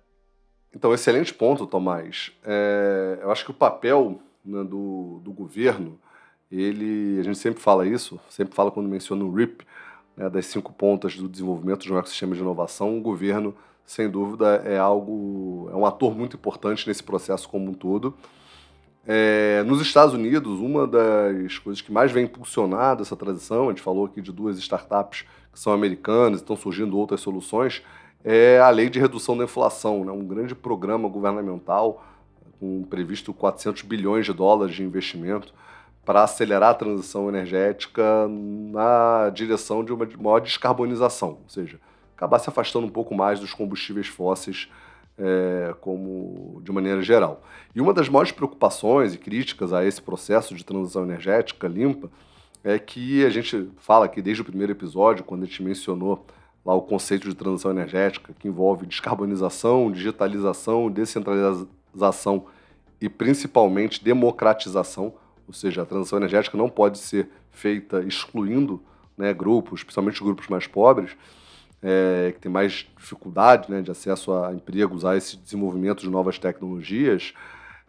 Então, 0.75 0.93
excelente 0.93 1.33
ponto, 1.33 1.67
Tomás. 1.67 2.33
É, 2.43 3.19
eu 3.23 3.31
acho 3.31 3.45
que 3.45 3.51
o 3.51 3.55
papel 3.55 4.21
né, 4.45 4.65
do, 4.65 5.21
do 5.23 5.33
governo, 5.33 6.01
ele, 6.51 7.21
a 7.21 7.23
gente 7.23 7.39
sempre 7.39 7.61
fala 7.61 7.87
isso, 7.87 8.19
sempre 8.29 8.55
fala 8.55 8.71
quando 8.71 8.89
menciona 8.89 9.25
o 9.25 9.33
RIP, 9.33 9.65
né, 10.17 10.29
das 10.29 10.47
cinco 10.47 10.73
pontas 10.73 11.17
do 11.17 11.29
desenvolvimento 11.29 11.83
de 11.83 11.93
um 11.93 11.99
ecossistema 11.99 12.35
de 12.35 12.41
inovação, 12.41 12.99
o 12.99 13.01
governo, 13.01 13.55
sem 13.87 14.09
dúvida, 14.09 14.63
é 14.65 14.79
algo, 14.79 15.69
é 15.73 15.77
um 15.77 15.85
ator 15.85 16.17
muito 16.17 16.37
importante 16.37 16.87
nesse 16.87 17.03
processo 17.03 17.49
como 17.49 17.71
um 17.71 17.75
todo. 17.75 18.15
É, 19.07 19.63
nos 19.67 19.83
Estados 19.83 20.15
Unidos, 20.15 20.59
uma 20.59 20.87
das 20.87 21.59
coisas 21.59 21.83
que 21.83 21.93
mais 21.93 22.11
vem 22.11 22.25
impulsionado 22.25 23.03
essa 23.03 23.15
transição, 23.15 23.67
a 23.67 23.69
gente 23.69 23.83
falou 23.83 24.07
aqui 24.07 24.23
de 24.23 24.33
duas 24.33 24.57
startups 24.59 25.27
que 25.53 25.61
são 25.61 25.73
americanas, 25.73 26.41
estão 26.41 26.57
surgindo 26.57 26.97
outras 26.97 27.21
soluções, 27.21 27.83
é 28.25 28.59
a 28.59 28.71
lei 28.71 28.89
de 28.89 28.99
redução 28.99 29.37
da 29.37 29.45
inflação, 29.45 30.05
né, 30.05 30.11
um 30.11 30.27
grande 30.27 30.55
programa 30.55 31.07
governamental 31.09 32.03
com 32.59 32.83
previsto 32.85 33.35
400 33.35 33.83
bilhões 33.83 34.25
de 34.25 34.33
dólares 34.33 34.75
de 34.75 34.83
investimento 34.83 35.53
para 36.05 36.23
acelerar 36.23 36.71
a 36.71 36.75
transição 36.75 37.29
energética 37.29 38.27
na 38.29 39.31
direção 39.31 39.85
de 39.85 39.93
uma 39.93 40.09
maior 40.19 40.41
descarbonização, 40.41 41.39
ou 41.43 41.49
seja, 41.49 41.79
acabar 42.17 42.39
se 42.39 42.49
afastando 42.49 42.87
um 42.87 42.91
pouco 42.91 43.15
mais 43.15 43.41
dos 43.41 43.53
combustíveis 43.53 44.07
fósseis 44.07 44.69
é, 45.19 45.75
como 45.81 46.61
de 46.65 46.73
maneira 46.73 47.03
geral. 47.03 47.43
E 47.75 47.81
uma 47.81 47.93
das 47.93 48.09
maiores 48.09 48.33
preocupações 48.33 49.15
e 49.15 49.19
críticas 49.19 49.73
a 49.73 49.85
esse 49.85 50.01
processo 50.03 50.55
de 50.55 50.65
transição 50.65 51.03
energética 51.03 51.69
limpa 51.69 52.11
é 52.63 52.79
que 52.79 53.25
a 53.25 53.31
gente 53.31 53.69
fala 53.77 54.07
aqui 54.07 54.23
desde 54.23 54.43
o 54.43 54.45
primeiro 54.45 54.73
episódio, 54.73 55.25
quando 55.25 55.43
a 55.43 55.47
gente 55.47 55.63
mencionou 55.63 56.27
lá 56.65 56.75
o 56.75 56.83
conceito 56.83 57.29
de 57.29 57.35
transição 57.35 57.71
energética, 57.71 58.33
que 58.39 58.49
envolve 58.49 58.87
descarbonização, 58.87 59.93
digitalização, 59.93 60.91
descentralização 60.91 62.47
e 63.01 63.09
principalmente 63.09 64.03
democratização 64.03 65.15
ou 65.47 65.53
seja, 65.53 65.83
a 65.83 65.87
transição 65.87 66.19
energética 66.19 66.57
não 66.57 66.69
pode 66.69 66.99
ser 66.99 67.29
feita 67.51 68.03
excluindo 68.03 68.83
né, 69.17 69.33
grupos, 69.33 69.83
principalmente 69.83 70.23
grupos 70.23 70.49
mais 70.49 70.67
pobres, 70.67 71.17
é, 71.85 72.33
que 72.33 72.41
têm 72.41 72.51
mais 72.51 72.87
dificuldade 72.97 73.71
né, 73.71 73.83
de 73.83 73.91
acesso 73.91 74.33
a 74.33 74.55
empregos, 74.55 75.05
a 75.05 75.15
esse 75.17 75.37
desenvolvimento 75.37 76.01
de 76.01 76.09
novas 76.09 76.39
tecnologias. 76.39 77.35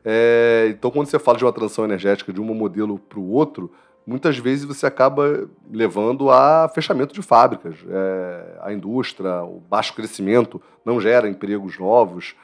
É, 0.04 0.68
então, 0.70 0.92
quando 0.92 1.08
você 1.08 1.18
fala 1.18 1.38
de 1.38 1.46
uma 1.46 1.54
transição 1.54 1.86
energética 1.86 2.34
de 2.34 2.42
um 2.42 2.54
modelo 2.54 3.00
para 3.00 3.18
o 3.18 3.32
outro, 3.32 3.72
muitas 4.06 4.38
vezes 4.38 4.66
você 4.66 4.86
acaba 4.86 5.50
levando 5.72 6.30
a 6.30 6.70
fechamento 6.75 7.14
de 7.14 7.22
fábricas. 7.22 7.78
É, 7.90 8.60
a 8.62 8.74
indústria, 8.74 9.42
o 9.44 9.62
baixo 9.62 9.94
crescimento 9.94 10.62
não 10.84 11.00
gera 11.00 11.30
empregos 11.30 11.80
novos, 11.80 12.36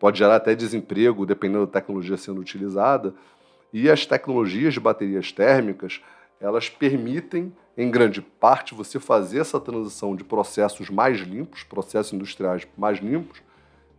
pode 0.00 0.18
gerar 0.18 0.36
até 0.36 0.54
desemprego, 0.54 1.26
dependendo 1.26 1.66
da 1.66 1.72
tecnologia 1.72 2.16
sendo 2.16 2.40
utilizada. 2.40 3.14
E 3.72 3.90
as 3.90 4.06
tecnologias 4.06 4.72
de 4.72 4.80
baterias 4.80 5.32
térmicas, 5.32 6.00
elas 6.40 6.68
permitem, 6.68 7.52
em 7.76 7.90
grande 7.90 8.22
parte, 8.22 8.74
você 8.74 9.00
fazer 9.00 9.40
essa 9.40 9.58
transição 9.58 10.14
de 10.14 10.22
processos 10.22 10.90
mais 10.90 11.20
limpos, 11.20 11.62
processos 11.64 12.12
industriais 12.12 12.66
mais 12.76 12.98
limpos, 12.98 13.42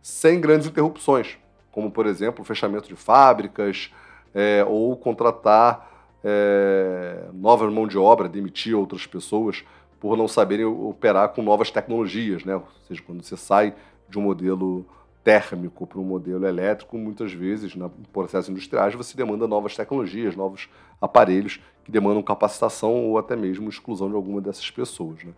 sem 0.00 0.40
grandes 0.40 0.66
interrupções, 0.66 1.36
como, 1.70 1.90
por 1.90 2.06
exemplo, 2.06 2.44
fechamento 2.44 2.88
de 2.88 2.96
fábricas 2.96 3.92
é, 4.34 4.64
ou 4.64 4.96
contratar 4.96 6.16
é, 6.24 7.28
nova 7.34 7.70
mão 7.70 7.86
de 7.86 7.98
obra, 7.98 8.28
demitir 8.28 8.74
outras 8.74 9.06
pessoas 9.06 9.64
por 10.00 10.16
não 10.16 10.28
saberem 10.28 10.64
operar 10.64 11.30
com 11.30 11.42
novas 11.42 11.70
tecnologias, 11.70 12.44
né? 12.44 12.56
Ou 12.56 12.66
seja, 12.86 13.02
quando 13.02 13.22
você 13.22 13.36
sai 13.36 13.74
de 14.08 14.18
um 14.18 14.22
modelo 14.22 14.86
térmico 15.26 15.88
para 15.88 15.98
um 15.98 16.04
modelo 16.04 16.46
elétrico, 16.46 16.96
muitas 16.96 17.32
vezes, 17.32 17.74
em 17.74 17.88
processos 18.12 18.48
industriais, 18.48 18.94
você 18.94 19.16
demanda 19.16 19.48
novas 19.48 19.74
tecnologias, 19.74 20.36
novos 20.36 20.68
aparelhos 21.02 21.58
que 21.84 21.90
demandam 21.90 22.22
capacitação 22.22 23.06
ou 23.06 23.18
até 23.18 23.34
mesmo 23.34 23.68
exclusão 23.68 24.08
de 24.08 24.14
alguma 24.14 24.40
dessas 24.40 24.70
pessoas. 24.70 25.24
Né? 25.24 25.32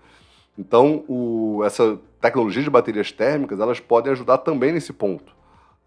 Então, 0.59 1.05
o, 1.09 1.63
essa 1.65 1.99
tecnologia 2.21 2.63
de 2.63 2.69
baterias 2.69 3.11
térmicas, 3.11 3.59
elas 3.59 3.81
podem 3.81 4.13
ajudar 4.13 4.37
também 4.37 4.73
nesse 4.73 4.93
ponto, 4.93 5.35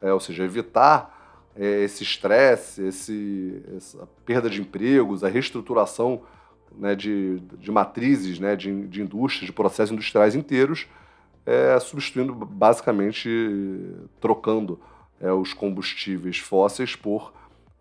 é, 0.02 0.12
ou 0.12 0.20
seja, 0.20 0.44
evitar 0.46 1.52
é, 1.56 1.84
esse 1.84 2.02
estresse, 2.02 2.84
esse, 2.84 3.62
essa 3.78 4.10
perda 4.26 4.50
de 4.50 4.62
empregos, 4.62 5.24
a 5.24 5.28
reestruturação 5.28 6.24
né, 6.76 6.96
de, 6.96 7.40
de 7.60 7.70
matrizes 7.70 8.40
né, 8.40 8.56
de, 8.56 8.88
de 8.88 9.00
indústrias, 9.00 9.46
de 9.46 9.54
processos 9.54 9.92
industriais 9.92 10.34
inteiros, 10.34 10.88
é, 11.46 11.80
substituindo 11.80 12.34
basicamente, 12.34 13.30
trocando 14.20 14.80
é, 15.20 15.32
os 15.32 15.54
combustíveis 15.54 16.38
fósseis 16.38 16.96
por 16.96 17.34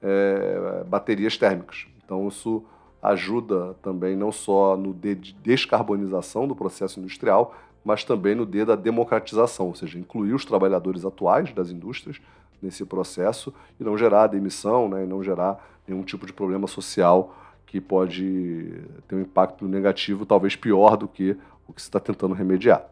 é, 0.02 0.84
baterias 0.86 1.36
térmicas. 1.36 1.86
Então 2.04 2.26
isso 2.28 2.64
ajuda 3.02 3.74
também 3.82 4.14
não 4.16 4.30
só 4.30 4.76
no 4.76 4.92
D 4.92 5.14
de 5.14 5.32
descarbonização 5.32 6.46
do 6.46 6.54
processo 6.54 7.00
industrial, 7.00 7.54
mas 7.84 8.04
também 8.04 8.34
no 8.34 8.44
D 8.44 8.64
da 8.64 8.76
democratização, 8.76 9.68
ou 9.68 9.74
seja, 9.74 9.98
incluir 9.98 10.34
os 10.34 10.44
trabalhadores 10.44 11.04
atuais 11.04 11.52
das 11.52 11.70
indústrias 11.70 12.20
nesse 12.60 12.84
processo 12.84 13.54
e 13.78 13.84
não 13.84 13.96
gerar 13.96 14.26
demissão, 14.26 14.88
né, 14.88 15.04
e 15.04 15.06
não 15.06 15.22
gerar 15.22 15.66
nenhum 15.88 16.02
tipo 16.02 16.26
de 16.26 16.32
problema 16.32 16.66
social 16.66 17.34
que 17.66 17.80
pode 17.80 18.82
ter 19.08 19.14
um 19.14 19.20
impacto 19.20 19.66
negativo, 19.66 20.26
talvez 20.26 20.56
pior 20.56 20.96
do 20.96 21.08
que 21.08 21.36
o 21.66 21.72
que 21.72 21.80
se 21.80 21.88
está 21.88 22.00
tentando 22.00 22.34
remediar. 22.34 22.84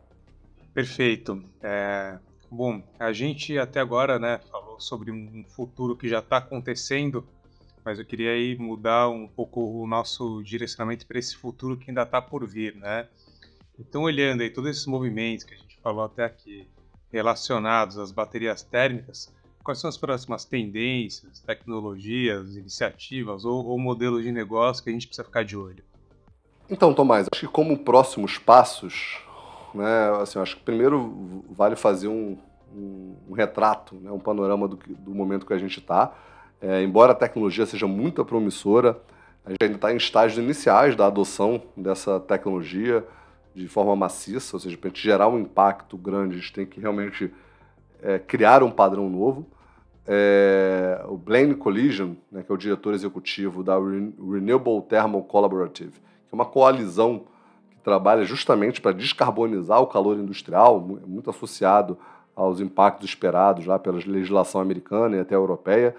Perfeito. 0.79 1.43
É, 1.61 2.21
bom, 2.49 2.81
a 3.01 3.13
gente 3.13 3.59
até 3.59 3.81
agora 3.81 4.17
né, 4.17 4.39
falou 4.49 4.79
sobre 4.79 5.11
um 5.11 5.43
futuro 5.49 5.97
que 5.97 6.09
já 6.09 6.21
está 6.21 6.37
acontecendo, 6.37 7.27
mas 7.85 7.99
eu 7.99 8.05
queria 8.05 8.31
aí 8.31 8.57
mudar 8.57 9.09
um 9.09 9.27
pouco 9.27 9.61
o 9.61 9.89
nosso 9.89 10.41
direcionamento 10.45 11.05
para 11.05 11.19
esse 11.19 11.35
futuro 11.35 11.77
que 11.77 11.91
ainda 11.91 12.03
está 12.03 12.23
por 12.23 12.47
vir, 12.47 12.77
né? 12.77 13.09
Então, 13.77 14.03
olhando 14.03 14.43
aí 14.43 14.51
todos 14.51 14.71
esses 14.71 14.87
movimentos 14.87 15.45
que 15.45 15.53
a 15.53 15.57
gente 15.57 15.81
falou 15.83 16.05
até 16.05 16.25
aqui, 16.25 16.69
relacionados 17.13 17.99
às 17.99 18.13
baterias 18.13 18.63
térmicas, 18.63 19.35
quais 19.65 19.81
são 19.81 19.89
as 19.89 19.97
próximas 19.97 20.45
tendências, 20.45 21.41
tecnologias, 21.41 22.55
iniciativas 22.55 23.45
ou, 23.45 23.67
ou 23.67 23.81
modelos 23.81 24.23
de 24.23 24.31
negócio 24.31 24.85
que 24.85 24.91
a 24.91 24.93
gente 24.93 25.09
precisa 25.09 25.27
ficar 25.27 25.45
de 25.45 25.57
olho? 25.57 25.83
Então, 26.71 26.95
Tomás, 26.95 27.27
acho 27.33 27.49
que 27.49 27.53
como 27.53 27.77
próximos 27.79 28.39
passos, 28.39 29.27
né? 29.79 30.21
Assim, 30.21 30.39
acho 30.39 30.57
que 30.57 30.63
primeiro 30.63 31.45
vale 31.51 31.77
fazer 31.77 32.09
um, 32.09 32.37
um, 32.75 33.15
um 33.31 33.33
retrato, 33.33 33.95
né? 33.95 34.11
um 34.11 34.19
panorama 34.19 34.67
do, 34.67 34.77
do 34.77 35.15
momento 35.15 35.47
que 35.47 35.53
a 35.53 35.59
gente 35.59 35.79
está. 35.79 36.13
É, 36.61 36.83
embora 36.83 37.13
a 37.13 37.15
tecnologia 37.15 37.65
seja 37.65 37.87
muito 37.87 38.25
promissora, 38.25 39.01
a 39.47 39.51
gente 39.51 39.63
ainda 39.63 39.77
está 39.77 39.93
em 39.93 39.97
estágios 39.97 40.43
iniciais 40.43 40.97
da 40.97 41.07
adoção 41.07 41.63
dessa 41.77 42.19
tecnologia 42.21 43.07
de 43.55 43.67
forma 43.69 43.95
maciça, 43.97 44.57
ou 44.57 44.61
seja, 44.61 44.77
para 44.77 44.89
a 44.89 44.91
gente 44.91 45.03
gerar 45.03 45.29
um 45.29 45.39
impacto 45.39 45.97
grande, 45.97 46.35
a 46.35 46.39
gente 46.39 46.53
tem 46.53 46.67
que 46.67 46.81
realmente 46.81 47.33
é, 48.03 48.19
criar 48.19 48.63
um 48.63 48.71
padrão 48.71 49.09
novo. 49.09 49.47
É, 50.07 51.03
o 51.09 51.17
Blaine 51.17 51.55
Collision, 51.55 52.15
né, 52.31 52.43
que 52.43 52.51
é 52.51 52.55
o 52.55 52.59
diretor 52.59 52.95
executivo 52.95 53.63
da 53.63 53.75
Renewable 53.77 54.83
Thermal 54.89 55.23
Collaborative, 55.23 55.93
que 55.93 56.33
é 56.33 56.35
uma 56.35 56.47
coalizão 56.47 57.25
trabalha 57.83 58.25
justamente 58.25 58.81
para 58.81 58.93
descarbonizar 58.93 59.81
o 59.81 59.87
calor 59.87 60.19
industrial, 60.19 60.81
muito 60.81 61.31
associado 61.31 61.99
aos 62.35 62.61
impactos 62.61 63.09
esperados 63.09 63.67
lá 63.67 63.79
pela 63.79 63.99
legislação 63.99 64.61
americana 64.61 65.17
e 65.17 65.21
até 65.21 65.35
europeia, 65.35 65.97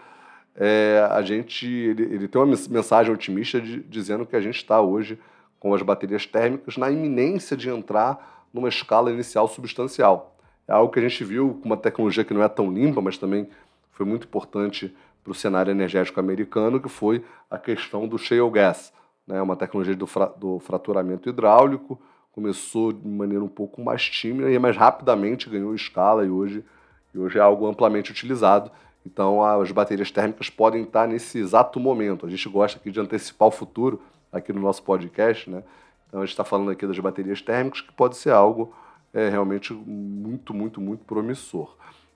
é, 0.55 1.05
a 1.09 1.21
gente 1.21 1.67
ele, 1.67 2.03
ele, 2.03 2.27
tem 2.27 2.41
uma 2.41 2.55
mensagem 2.69 3.13
otimista 3.13 3.61
de, 3.61 3.81
dizendo 3.83 4.25
que 4.25 4.35
a 4.35 4.41
gente 4.41 4.55
está 4.55 4.81
hoje 4.81 5.19
com 5.59 5.73
as 5.73 5.81
baterias 5.81 6.25
térmicas 6.25 6.77
na 6.77 6.89
iminência 6.89 7.55
de 7.55 7.69
entrar 7.69 8.45
numa 8.53 8.69
escala 8.69 9.11
inicial 9.11 9.47
substancial. 9.47 10.35
é 10.67 10.71
algo 10.71 10.91
que 10.91 10.99
a 10.99 11.01
gente 11.01 11.23
viu 11.23 11.59
com 11.61 11.65
uma 11.65 11.77
tecnologia 11.77 12.23
que 12.23 12.33
não 12.33 12.43
é 12.43 12.47
tão 12.47 12.71
limpa, 12.71 13.01
mas 13.01 13.17
também 13.17 13.47
foi 13.91 14.05
muito 14.05 14.25
importante 14.25 14.95
para 15.23 15.31
o 15.31 15.35
cenário 15.35 15.71
energético 15.71 16.19
americano, 16.19 16.79
que 16.79 16.89
foi 16.89 17.23
a 17.51 17.57
questão 17.57 18.07
do 18.07 18.17
shale 18.17 18.49
gas, 18.49 18.93
né? 19.29 19.39
uma 19.41 19.55
tecnologia 19.55 19.95
do, 19.95 20.07
fra 20.07 20.25
do 20.25 20.59
fraturamento 20.59 21.29
hidráulico, 21.29 22.01
começou 22.31 22.91
de 22.91 23.07
maneira 23.07 23.43
um 23.43 23.47
pouco 23.47 23.81
mais 23.81 24.03
tímida, 24.09 24.59
mas 24.59 24.75
rapidamente 24.75 25.49
ganhou 25.49 25.73
escala 25.75 26.25
e 26.25 26.29
hoje, 26.29 26.65
e 27.13 27.19
hoje 27.19 27.37
é 27.37 27.41
algo 27.41 27.67
amplamente 27.67 28.11
utilizado. 28.11 28.71
Então, 29.05 29.43
as 29.43 29.71
baterias 29.71 30.11
térmicas 30.11 30.49
podem 30.49 30.83
estar 30.83 31.07
nesse 31.07 31.37
exato 31.37 31.79
momento. 31.79 32.25
A 32.25 32.29
gente 32.29 32.49
gosta 32.49 32.79
aqui 32.79 32.91
de 32.91 32.99
antecipar 32.99 33.47
o 33.47 33.51
futuro 33.51 34.01
aqui 34.31 34.51
no 34.51 34.59
nosso 34.59 34.83
podcast, 34.83 35.49
né? 35.49 35.63
Então, 36.07 36.21
a 36.21 36.25
gente 36.25 36.33
está 36.33 36.43
falando 36.43 36.71
aqui 36.71 36.85
das 36.85 36.97
baterias 36.99 37.41
térmicas, 37.41 37.81
que 37.81 37.93
pode 37.93 38.17
ser 38.17 38.31
algo 38.31 38.73
é, 39.13 39.29
realmente 39.29 39.73
muito, 39.73 40.53
muito, 40.53 40.81
muito 40.81 41.05
promissor. 41.05 41.75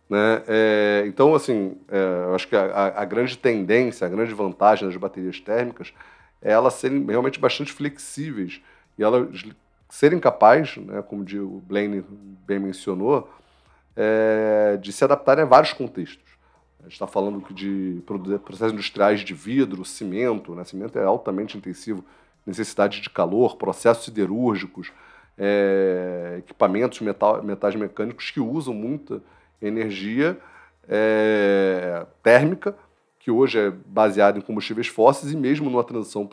Né? 0.09 0.43
É, 0.47 1.03
então, 1.07 1.33
assim, 1.33 1.77
é, 1.87 2.25
eu 2.25 2.35
acho 2.35 2.47
que 2.47 2.55
a, 2.55 2.93
a, 2.95 3.05
grande 3.05 3.37
tendência, 3.37 4.05
a 4.05 4.09
grande 4.09 4.33
vantagem 4.33 4.87
das 4.87 4.97
baterias 4.97 5.39
térmicas 5.39 5.93
é 6.43 6.51
elas 6.51 6.73
serem 6.73 7.03
realmente 7.05 7.39
bastante 7.39 7.71
flexíveis 7.71 8.61
e 8.97 9.03
elas 9.03 9.43
serem 9.89 10.19
capazes, 10.19 10.77
né, 10.77 11.01
como 11.01 11.23
o 11.23 11.61
Blaine 11.61 12.03
bem 12.45 12.59
mencionou, 12.59 13.31
é, 13.95 14.77
de 14.81 14.91
se 14.91 15.03
adaptarem 15.03 15.43
a 15.43 15.47
vários 15.47 15.71
contextos. 15.73 16.33
A 16.79 16.83
gente 16.83 16.93
está 16.93 17.07
falando 17.07 17.41
de 17.53 18.01
processos 18.43 18.73
industriais 18.73 19.21
de 19.21 19.33
vidro, 19.33 19.85
cimento, 19.85 20.53
né? 20.53 20.65
cimento 20.65 20.99
é 20.99 21.03
altamente 21.03 21.57
intensivo, 21.57 22.03
necessidade 22.45 22.99
de 22.99 23.09
calor, 23.09 23.55
processos 23.55 24.03
siderúrgicos, 24.03 24.91
é, 25.37 26.35
equipamentos 26.39 26.99
metal, 26.99 27.41
metais 27.41 27.75
mecânicos 27.75 28.31
que 28.31 28.39
usam 28.41 28.73
muita 28.73 29.21
energia 29.61 30.37
é, 30.89 32.05
térmica, 32.21 32.75
que 33.23 33.31
hoje 33.31 33.57
é 33.57 33.71
baseada 33.71 34.37
em 34.37 34.41
combustíveis 34.41 34.87
fósseis, 34.87 35.31
e 35.31 35.37
mesmo 35.37 35.69
numa 35.69 35.83
transição 35.83 36.29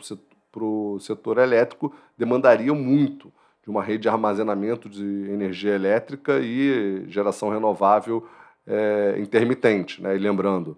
para 0.51 0.63
o 0.63 0.99
setor 0.99 1.37
elétrico, 1.37 1.95
demandariam 2.17 2.75
muito 2.75 3.31
de 3.63 3.69
uma 3.69 3.81
rede 3.81 4.03
de 4.03 4.09
armazenamento 4.09 4.89
de 4.89 5.01
energia 5.31 5.73
elétrica 5.73 6.41
e 6.41 7.05
geração 7.07 7.47
renovável 7.47 8.27
é, 8.67 9.15
intermitente. 9.19 10.01
Né? 10.01 10.17
E 10.17 10.19
lembrando, 10.19 10.77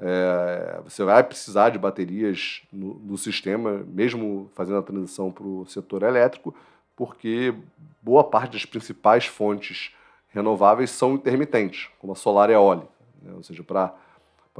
é, 0.00 0.80
você 0.84 1.04
vai 1.04 1.22
precisar 1.22 1.68
de 1.68 1.78
baterias 1.78 2.62
no, 2.72 2.94
no 2.94 3.18
sistema, 3.18 3.84
mesmo 3.86 4.50
fazendo 4.54 4.78
a 4.78 4.82
transição 4.82 5.30
para 5.30 5.44
o 5.44 5.66
setor 5.66 6.02
elétrico, 6.02 6.54
porque 6.96 7.54
boa 8.00 8.24
parte 8.24 8.52
das 8.52 8.64
principais 8.64 9.26
fontes 9.26 9.94
renováveis 10.30 10.90
são 10.90 11.12
intermitentes, 11.12 11.90
como 11.98 12.14
a 12.14 12.16
solar 12.16 12.48
e 12.48 12.54
a 12.54 12.56
eólica. 12.56 12.88
Né? 13.20 13.34
Ou 13.36 13.42
seja, 13.42 13.62
para 13.62 13.94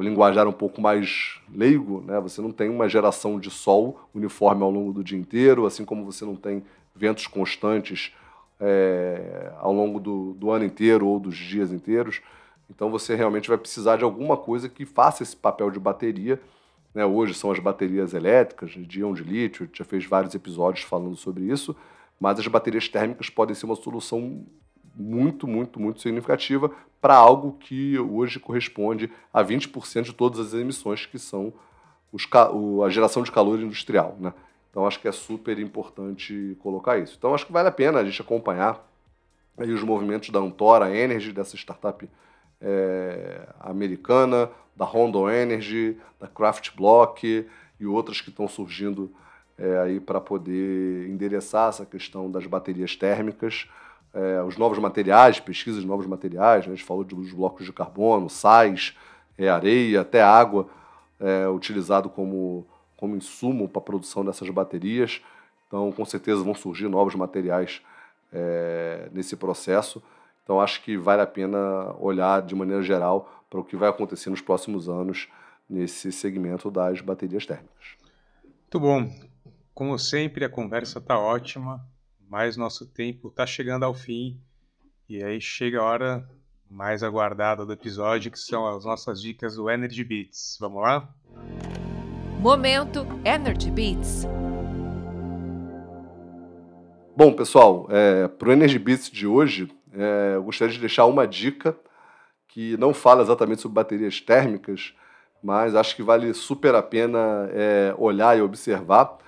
linguajar 0.01 0.49
um 0.49 0.53
pouco 0.53 0.81
mais 0.81 1.39
leigo, 1.53 2.03
né? 2.07 2.19
você 2.19 2.41
não 2.41 2.51
tem 2.51 2.71
uma 2.71 2.89
geração 2.89 3.39
de 3.39 3.51
sol 3.51 4.09
uniforme 4.15 4.63
ao 4.63 4.71
longo 4.71 4.93
do 4.93 5.05
dia 5.05 5.19
inteiro, 5.19 5.67
assim 5.67 5.85
como 5.85 6.05
você 6.05 6.25
não 6.25 6.37
tem 6.37 6.65
ventos 6.95 7.27
constantes 7.27 8.15
é, 8.59 9.53
ao 9.59 9.73
longo 9.73 10.01
do, 10.01 10.33
do 10.35 10.51
ano 10.51 10.65
inteiro 10.65 11.07
ou 11.07 11.21
dos 11.21 11.37
dias 11.37 11.73
inteiros. 11.73 12.23
Então 12.71 12.91
você 12.91 13.15
realmente 13.15 13.49
vai 13.49 13.59
precisar 13.59 13.97
de 13.97 14.05
alguma 14.05 14.37
coisa 14.37 14.69
que 14.69 14.87
faça 14.87 15.23
esse 15.23 15.37
papel 15.37 15.71
de 15.71 15.79
bateria. 15.79 16.41
Né? 16.95 17.05
Hoje 17.05 17.35
são 17.35 17.51
as 17.51 17.59
baterias 17.59 18.15
elétricas 18.15 18.71
de 18.71 19.01
íon 19.01 19.13
de 19.13 19.23
lítio, 19.23 19.69
já 19.75 19.85
fez 19.85 20.07
vários 20.07 20.35
episódios 20.35 20.85
falando 20.85 21.17
sobre 21.17 21.45
isso, 21.45 21.77
mas 22.19 22.39
as 22.39 22.47
baterias 22.47 22.89
térmicas 22.89 23.29
podem 23.29 23.55
ser 23.55 23.67
uma 23.67 23.77
solução 23.77 24.47
muito, 24.95 25.47
muito, 25.47 25.81
muito 25.81 26.01
significativa 26.01 26.71
para 27.01 27.17
algo 27.17 27.57
que 27.59 27.99
hoje 27.99 28.39
corresponde 28.39 29.11
a 29.33 29.43
20% 29.43 30.03
de 30.03 30.13
todas 30.13 30.39
as 30.39 30.55
emissões, 30.55 31.05
que 31.07 31.19
são 31.19 31.53
os, 32.13 32.29
a 32.85 32.89
geração 32.89 33.23
de 33.23 33.33
calor 33.33 33.59
industrial. 33.61 34.17
Né? 34.21 34.33
Então 34.71 34.87
acho 34.87 35.01
que 35.01 35.09
é 35.09 35.13
super 35.13 35.59
importante 35.59 36.57
colocar 36.61 36.99
isso. 36.99 37.17
Então 37.19 37.35
acho 37.35 37.47
que 37.47 37.53
vale 37.53 37.69
a 37.69 37.73
pena 37.73 37.99
a 37.99 38.05
gente 38.05 38.21
acompanhar 38.21 38.87
aí 39.59 39.71
os 39.71 39.83
movimentos 39.83 40.31
da 40.31 40.39
Antora 40.39 40.97
Energy, 40.97 41.33
dessa 41.33 41.57
startup 41.57 42.09
é, 42.61 43.49
americana, 43.61 44.49
da 44.75 44.85
Honda 44.85 45.35
Energy, 45.35 45.99
da 46.19 46.27
Craft 46.27 46.75
Block 46.75 47.47
e 47.79 47.87
outras 47.87 48.21
que 48.21 48.31
estão 48.31 48.49
surgindo 48.49 49.13
é, 49.59 49.79
aí 49.81 50.01
para 50.01 50.21
poder 50.21 51.09
endereçar 51.09 51.69
essa 51.69 51.85
questão 51.85 52.31
das 52.31 52.47
baterias 52.47 52.97
térmicas, 52.97 53.69
é, 54.15 54.43
os 54.43 54.57
novos 54.57 54.79
materiais, 54.79 55.41
pesquisa 55.41 55.81
de 55.81 55.87
novos 55.87 56.07
materiais, 56.07 56.67
né? 56.67 56.73
a 56.73 56.77
gente 56.77 56.87
falou 56.87 57.05
dos 57.05 57.33
blocos 57.33 57.65
de 57.65 57.73
carbono, 57.73 58.29
sais, 58.29 58.97
é, 59.39 59.49
areia, 59.49 60.03
até 60.03 60.23
água, 60.23 60.69
é, 61.19 61.49
utilizado 61.49 62.11
como, 62.11 62.67
como 62.97 63.17
insumo 63.17 63.69
para 63.69 63.81
a 63.81 63.85
produção 63.85 64.25
dessas 64.25 64.49
baterias. 64.51 65.23
Então, 65.67 65.91
com 65.91 66.05
certeza 66.05 66.43
vão 66.43 66.55
surgir 66.55 66.89
novos 66.89 67.15
materiais 67.15 67.81
é, 68.33 69.09
nesse 69.13 69.37
processo. 69.37 70.03
Então, 70.45 70.61
acho 70.61 70.83
que 70.83 70.97
vale 70.97 71.23
a 71.23 71.27
pena 71.27 71.95
olhar 71.99 72.43
de 72.43 72.55
maneira 72.55 72.83
geral 72.83 73.43
para 73.49 73.61
o 73.61 73.65
que 73.65 73.77
vai 73.77 73.89
acontecer 73.89 74.29
nos 74.29 74.41
próximos 74.41 74.89
anos 74.89 75.29
nesse 75.69 76.13
segmento 76.13 76.71
das 76.71 77.01
baterias 77.01 77.47
térmicas. 77.47 77.97
Muito 78.45 78.81
bom. 78.81 79.11
Como 79.75 79.99
sempre, 79.99 80.45
a 80.45 80.49
conversa 80.49 80.99
está 80.99 81.19
ótima, 81.19 81.83
mas 82.33 82.57
nosso 82.57 82.87
tempo 82.87 83.29
está 83.29 83.45
chegando 83.45 83.83
ao 83.83 83.93
fim. 83.93 84.41
E 85.07 85.23
aí 85.23 85.39
chega 85.39 85.79
a 85.79 85.85
hora 85.85 86.31
mais 86.67 87.03
aguardada 87.03 87.67
do 87.67 87.75
episódio, 87.75 88.31
que 88.31 88.39
são 88.39 88.67
as 88.67 88.87
nossas 88.87 89.21
dicas 89.21 89.57
do 89.57 89.69
Energy 89.69 90.03
Beats. 90.03 90.57
Vamos 90.59 90.81
lá? 90.81 91.07
Momento 92.41 93.07
Energy 93.23 93.71
Beats. 93.71 94.27
Bom, 97.15 97.35
pessoal, 97.35 97.87
é, 97.91 98.27
para 98.29 98.49
o 98.49 98.53
Energy 98.53 98.79
Beats 98.79 99.11
de 99.11 99.27
hoje, 99.27 99.71
é, 99.93 100.37
eu 100.37 100.43
gostaria 100.43 100.73
de 100.73 100.81
deixar 100.81 101.05
uma 101.05 101.27
dica 101.27 101.77
que 102.49 102.79
não 102.79 102.95
fala 102.95 103.21
exatamente 103.21 103.61
sobre 103.61 103.75
baterias 103.75 104.23
térmicas, 104.23 104.95
mas 105.43 105.75
acho 105.75 105.95
que 105.95 106.03
vale 106.03 106.33
super 106.33 106.75
a 106.75 106.83
pena 106.83 107.51
é, 107.53 107.95
olhar 107.99 108.39
e 108.39 108.41
observar. 108.41 109.19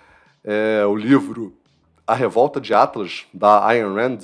É, 0.43 0.87
o 0.87 0.97
livro 0.97 1.55
A 2.07 2.15
Revolta 2.15 2.61
de 2.61 2.75
Atlas, 2.75 3.25
da 3.33 3.67
Ayn 3.67 3.95
Rand, 3.95 4.19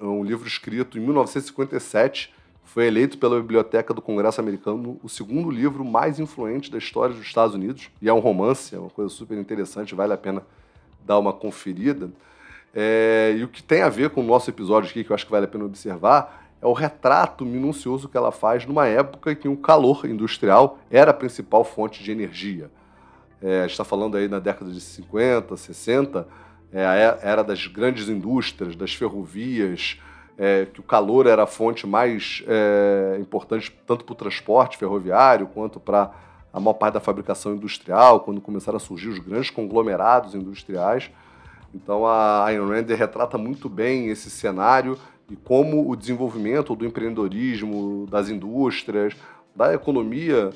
um 0.00 0.24
livro 0.24 0.48
escrito 0.48 0.96
em 0.96 1.00
1957, 1.02 2.32
foi 2.64 2.86
eleito 2.86 3.18
pela 3.18 3.38
Biblioteca 3.38 3.92
do 3.92 4.00
Congresso 4.00 4.40
Americano 4.40 4.98
o 5.02 5.10
segundo 5.10 5.50
livro 5.50 5.84
mais 5.84 6.18
influente 6.18 6.70
da 6.70 6.78
história 6.78 7.14
dos 7.14 7.22
Estados 7.22 7.54
Unidos, 7.54 7.90
e 8.00 8.08
é 8.08 8.12
um 8.14 8.18
romance, 8.18 8.74
é 8.74 8.78
uma 8.78 8.88
coisa 8.88 9.12
super 9.12 9.36
interessante, 9.36 9.94
vale 9.94 10.14
a 10.14 10.16
pena 10.16 10.42
dar 11.04 11.18
uma 11.18 11.34
conferida. 11.34 12.10
É, 12.74 13.34
e 13.36 13.44
o 13.44 13.48
que 13.48 13.62
tem 13.62 13.82
a 13.82 13.90
ver 13.90 14.08
com 14.08 14.22
o 14.22 14.26
nosso 14.26 14.48
episódio 14.48 14.88
aqui, 14.88 15.04
que 15.04 15.12
eu 15.12 15.14
acho 15.14 15.26
que 15.26 15.30
vale 15.30 15.44
a 15.44 15.48
pena 15.48 15.66
observar, 15.66 16.50
é 16.62 16.66
o 16.66 16.72
retrato 16.72 17.44
minucioso 17.44 18.08
que 18.08 18.16
ela 18.16 18.32
faz 18.32 18.64
numa 18.64 18.86
época 18.86 19.32
em 19.32 19.36
que 19.36 19.48
o 19.48 19.56
calor 19.56 20.06
industrial 20.06 20.78
era 20.90 21.10
a 21.10 21.14
principal 21.14 21.62
fonte 21.62 22.02
de 22.02 22.10
energia. 22.10 22.70
É, 23.40 23.66
está 23.66 23.84
falando 23.84 24.16
aí 24.16 24.28
na 24.28 24.38
década 24.38 24.70
de 24.70 24.80
50, 24.80 25.56
60, 25.56 26.26
é, 26.72 26.84
a 26.84 27.18
era 27.22 27.42
das 27.42 27.66
grandes 27.66 28.08
indústrias, 28.08 28.74
das 28.74 28.92
ferrovias, 28.94 30.00
é, 30.36 30.66
que 30.66 30.80
o 30.80 30.82
calor 30.82 31.26
era 31.26 31.42
a 31.44 31.46
fonte 31.46 31.86
mais 31.86 32.44
é, 32.46 33.18
importante 33.20 33.76
tanto 33.86 34.04
para 34.04 34.12
o 34.12 34.16
transporte 34.16 34.76
ferroviário 34.76 35.48
quanto 35.48 35.80
para 35.80 36.12
a 36.52 36.60
maior 36.60 36.74
parte 36.74 36.94
da 36.94 37.00
fabricação 37.00 37.54
industrial, 37.54 38.20
quando 38.20 38.40
começaram 38.40 38.76
a 38.76 38.80
surgir 38.80 39.08
os 39.08 39.18
grandes 39.18 39.50
conglomerados 39.50 40.34
industriais. 40.34 41.10
Então 41.74 42.06
a 42.06 42.44
Ayn 42.46 42.66
Rand 42.66 42.86
retrata 42.96 43.36
muito 43.36 43.68
bem 43.68 44.08
esse 44.08 44.30
cenário 44.30 44.98
e 45.30 45.36
como 45.36 45.90
o 45.90 45.94
desenvolvimento 45.94 46.74
do 46.74 46.86
empreendedorismo, 46.86 48.06
das 48.10 48.30
indústrias, 48.30 49.14
da 49.54 49.74
economia 49.74 50.50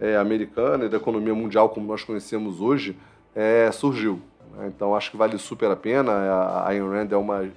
é, 0.00 0.16
americana 0.16 0.84
e 0.84 0.88
da 0.88 0.96
economia 0.96 1.34
mundial 1.34 1.68
como 1.68 1.86
nós 1.86 2.04
conhecemos 2.04 2.60
hoje 2.60 2.96
é, 3.34 3.70
surgiu. 3.72 4.20
Né? 4.56 4.66
Então 4.74 4.94
acho 4.94 5.10
que 5.10 5.16
vale 5.16 5.38
super 5.38 5.70
a 5.70 5.76
pena. 5.76 6.12
A 6.12 6.68
Ayn 6.68 6.88
Rand 6.88 7.08
é 7.10 7.16
uma 7.16 7.44
é, 7.44 7.50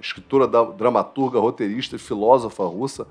escritora, 0.00 0.46
dramaturga, 0.46 1.38
roteirista 1.38 1.96
e 1.96 1.98
filósofa 1.98 2.64
russa. 2.64 3.06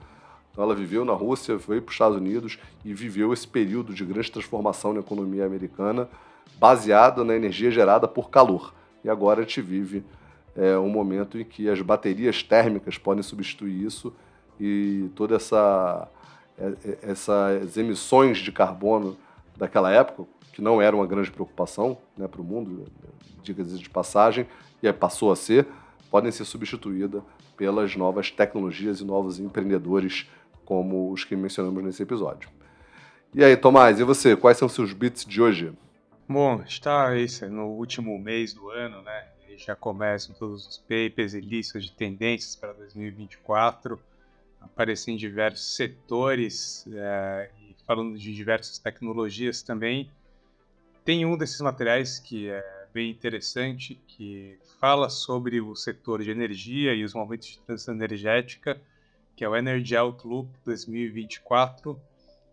Então 0.52 0.63
ela 0.63 0.76
viveu 0.76 1.06
na 1.06 1.13
Rússia, 1.13 1.60
foi 1.60 1.80
para 1.80 1.89
os 1.89 1.96
Estados 1.96 2.18
Unidos 2.18 2.60
e 2.84 2.94
viveu 2.94 3.32
esse 3.32 3.48
período 3.48 3.94
de 3.94 4.04
grande 4.04 4.32
transformação 4.32 4.94
na 4.94 5.00
economia 5.00 5.46
americana, 5.46 6.10
baseada 6.60 7.24
na 7.24 7.36
energia 7.36 7.72
gerada 7.72 8.08
por 8.08 8.30
calor. 8.30 8.74
E 9.04 9.10
agora 9.10 9.39
a 9.39 9.44
gente 9.44 9.62
vive 9.62 10.04
é, 10.56 10.78
um 10.78 10.89
momento 10.89 11.39
em 11.39 11.46
que 11.46 11.70
as 11.70 11.82
baterias 11.82 12.44
térmicas 12.44 12.98
podem 12.98 13.24
substituir 13.24 13.86
isso 13.86 14.13
e 14.60 15.10
toda 15.15 15.36
essa 15.38 16.08
é, 16.08 16.08
é, 16.08 16.18
essas 17.02 17.78
emissões 17.78 18.38
de 18.39 18.52
carbono 18.52 19.17
daquela 19.56 19.91
época, 19.91 20.26
que 20.54 20.62
não 20.62 20.82
era 20.82 20.95
uma 20.95 21.08
grande 21.08 21.32
preocupação 21.32 21.98
né, 22.17 22.28
para 22.28 22.41
o 22.41 22.43
mundo, 22.43 22.86
diga-se 23.41 23.78
de 23.78 23.89
passagem, 23.89 24.48
e 24.82 24.91
passou 24.91 25.32
a 25.32 25.36
ser, 25.36 25.67
podem 26.10 26.32
ser 26.32 26.45
substituídas 26.45 27.22
pelas 27.56 27.95
novas 27.95 28.32
tecnologias 28.32 29.02
e 29.02 29.06
novos 29.06 29.39
empreendedores 29.39 30.30
como 30.65 31.12
os 31.12 31.24
que 31.24 31.36
mencionamos 31.36 31.84
nesse 31.84 32.04
episódio. 32.04 32.50
E 33.34 33.43
aí, 33.43 33.56
Tomás, 33.58 34.00
e 34.00 34.04
você? 34.04 34.36
Quais 34.36 34.58
são 34.58 34.69
seus 34.69 34.93
bits 34.93 35.26
de 35.26 35.41
hoje? 35.41 35.74
Bom, 36.28 36.62
está 36.62 37.17
esse 37.17 37.48
no 37.48 37.67
último 37.67 38.17
mês 38.17 38.54
do 38.54 38.69
ano, 38.69 39.02
né? 39.02 39.28
Já 39.58 39.76
começam 39.76 40.34
todos 40.36 40.65
os 40.65 40.78
papers 40.78 41.34
e 41.34 41.41
listas 41.41 41.84
de 41.84 41.91
tendências 41.91 42.56
para 42.56 42.72
2024, 42.74 44.00
aparecem 44.62 45.15
em 45.15 45.17
diversos 45.17 45.76
setores 45.76 46.86
é, 46.91 47.50
falando 47.86 48.17
de 48.17 48.34
diversas 48.34 48.78
tecnologias 48.78 49.62
também. 49.62 50.10
Tem 51.04 51.26
um 51.26 51.38
desses 51.38 51.60
materiais 51.62 52.19
que 52.19 52.50
é 52.50 52.88
bem 52.93 53.10
interessante, 53.10 54.00
que 54.08 54.58
fala 54.80 55.10
sobre 55.10 55.62
o 55.62 55.76
setor 55.76 56.24
de 56.24 56.32
energia 56.32 56.93
e 56.93 57.04
os 57.04 57.13
momentos 57.13 57.48
de 57.48 57.60
transição 57.60 57.93
energética, 57.93 58.80
que 59.36 59.43
é 59.43 59.50
o 59.50 59.56
Energy 59.56 59.95
Outlook 59.95 60.50
2024 60.65 62.00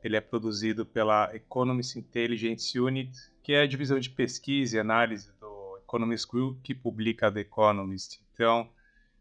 ele 0.07 0.17
é 0.17 0.21
produzido 0.21 0.87
pela 0.87 1.35
Economist 1.35 1.99
Intelligence 1.99 2.79
Unit, 2.79 3.11
que 3.43 3.53
é 3.53 3.63
a 3.63 3.67
divisão 3.67 3.99
de 3.99 4.09
pesquisa 4.09 4.77
e 4.77 4.81
análise 4.81 5.33
do 5.41 5.79
Economist 5.79 6.29
Group, 6.31 6.63
que 6.63 6.73
publica 6.73 7.31
The 7.31 7.41
Economist. 7.41 8.21
Então, 8.33 8.71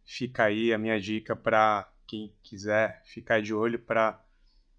fica 0.06 0.44
aí 0.44 0.72
a 0.72 0.78
minha 0.78 1.02
dica 1.02 1.36
para 1.36 1.90
quem 2.08 2.34
quiser 2.44 3.02
ficar 3.06 3.42
de 3.42 3.54
olho 3.54 3.80
para 3.80 4.20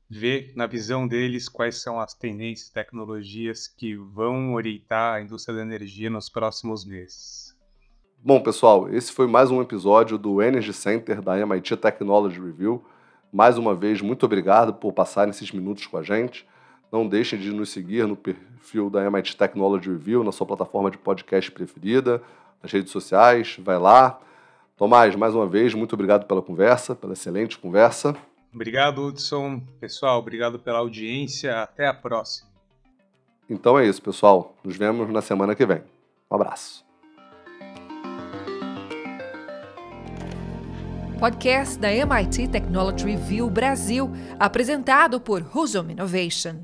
ver 0.09 0.53
na 0.55 0.67
visão 0.67 1.07
deles 1.07 1.49
quais 1.49 1.83
são 1.83 2.01
as 2.01 2.15
tendências, 2.15 2.71
tecnologias 2.71 3.67
que 3.67 3.97
vão 3.97 4.55
orientar 4.55 5.15
a 5.15 5.21
indústria 5.21 5.57
da 5.57 5.63
energia 5.63 6.09
nos 6.09 6.29
próximos 6.29 6.85
meses. 6.85 7.57
Bom, 8.19 8.41
pessoal, 8.41 8.89
esse 8.89 9.13
foi 9.13 9.27
mais 9.27 9.51
um 9.51 9.61
episódio 9.61 10.17
do 10.17 10.43
Energy 10.43 10.73
Center 10.73 11.21
da 11.21 11.39
MIT 11.39 11.77
Technology 11.77 12.41
Review. 12.41 12.85
Mais 13.33 13.59
uma 13.59 13.75
vez, 13.75 14.01
muito 14.01 14.25
obrigado 14.25 14.73
por 14.75 14.93
passar 14.93 15.29
esses 15.29 15.53
minutos 15.53 15.87
com 15.87 15.97
a 15.97 16.03
gente. 16.03 16.47
Não 16.91 17.07
deixem 17.07 17.39
de 17.39 17.53
nos 17.53 17.71
seguir 17.71 18.07
no 18.07 18.17
perfil 18.17 18.89
da 18.89 19.05
MIT 19.05 19.37
Technology 19.37 19.91
Review, 19.91 20.25
na 20.25 20.33
sua 20.33 20.47
plataforma 20.47 20.91
de 20.91 20.99
podcast 20.99 21.51
preferida, 21.51 22.23
nas 22.63 22.73
redes 22.73 22.91
sociais. 22.91 23.57
Vai 23.61 23.79
lá. 23.79 24.19
Tomás, 24.77 25.17
mais 25.17 25.35
uma 25.35 25.47
vez, 25.47 25.73
muito 25.73 25.95
obrigado 25.95 26.27
pela 26.27 26.43
conversa, 26.43 26.95
pela 26.95 27.15
excelente 27.15 27.59
conversa. 27.59 28.15
Obrigado, 28.53 29.07
Hudson. 29.07 29.61
Pessoal, 29.81 30.19
obrigado 30.19 30.59
pela 30.59 30.79
audiência. 30.79 31.63
Até 31.63 31.87
a 31.87 31.95
próxima. 31.95 32.51
Então 33.49 33.79
é 33.79 33.87
isso, 33.87 34.03
pessoal. 34.03 34.55
Nos 34.63 34.77
vemos 34.77 35.09
na 35.09 35.23
semana 35.23 35.55
que 35.55 35.65
vem. 35.65 35.83
Um 36.31 36.35
abraço. 36.35 36.87
podcast 41.19 41.79
da 41.79 41.91
MIT 41.91 42.49
Technology 42.49 43.07
Review 43.07 43.49
Brasil, 43.49 44.11
apresentado 44.39 45.19
por 45.19 45.43
Husum 45.55 45.91
Innovation. 45.91 46.57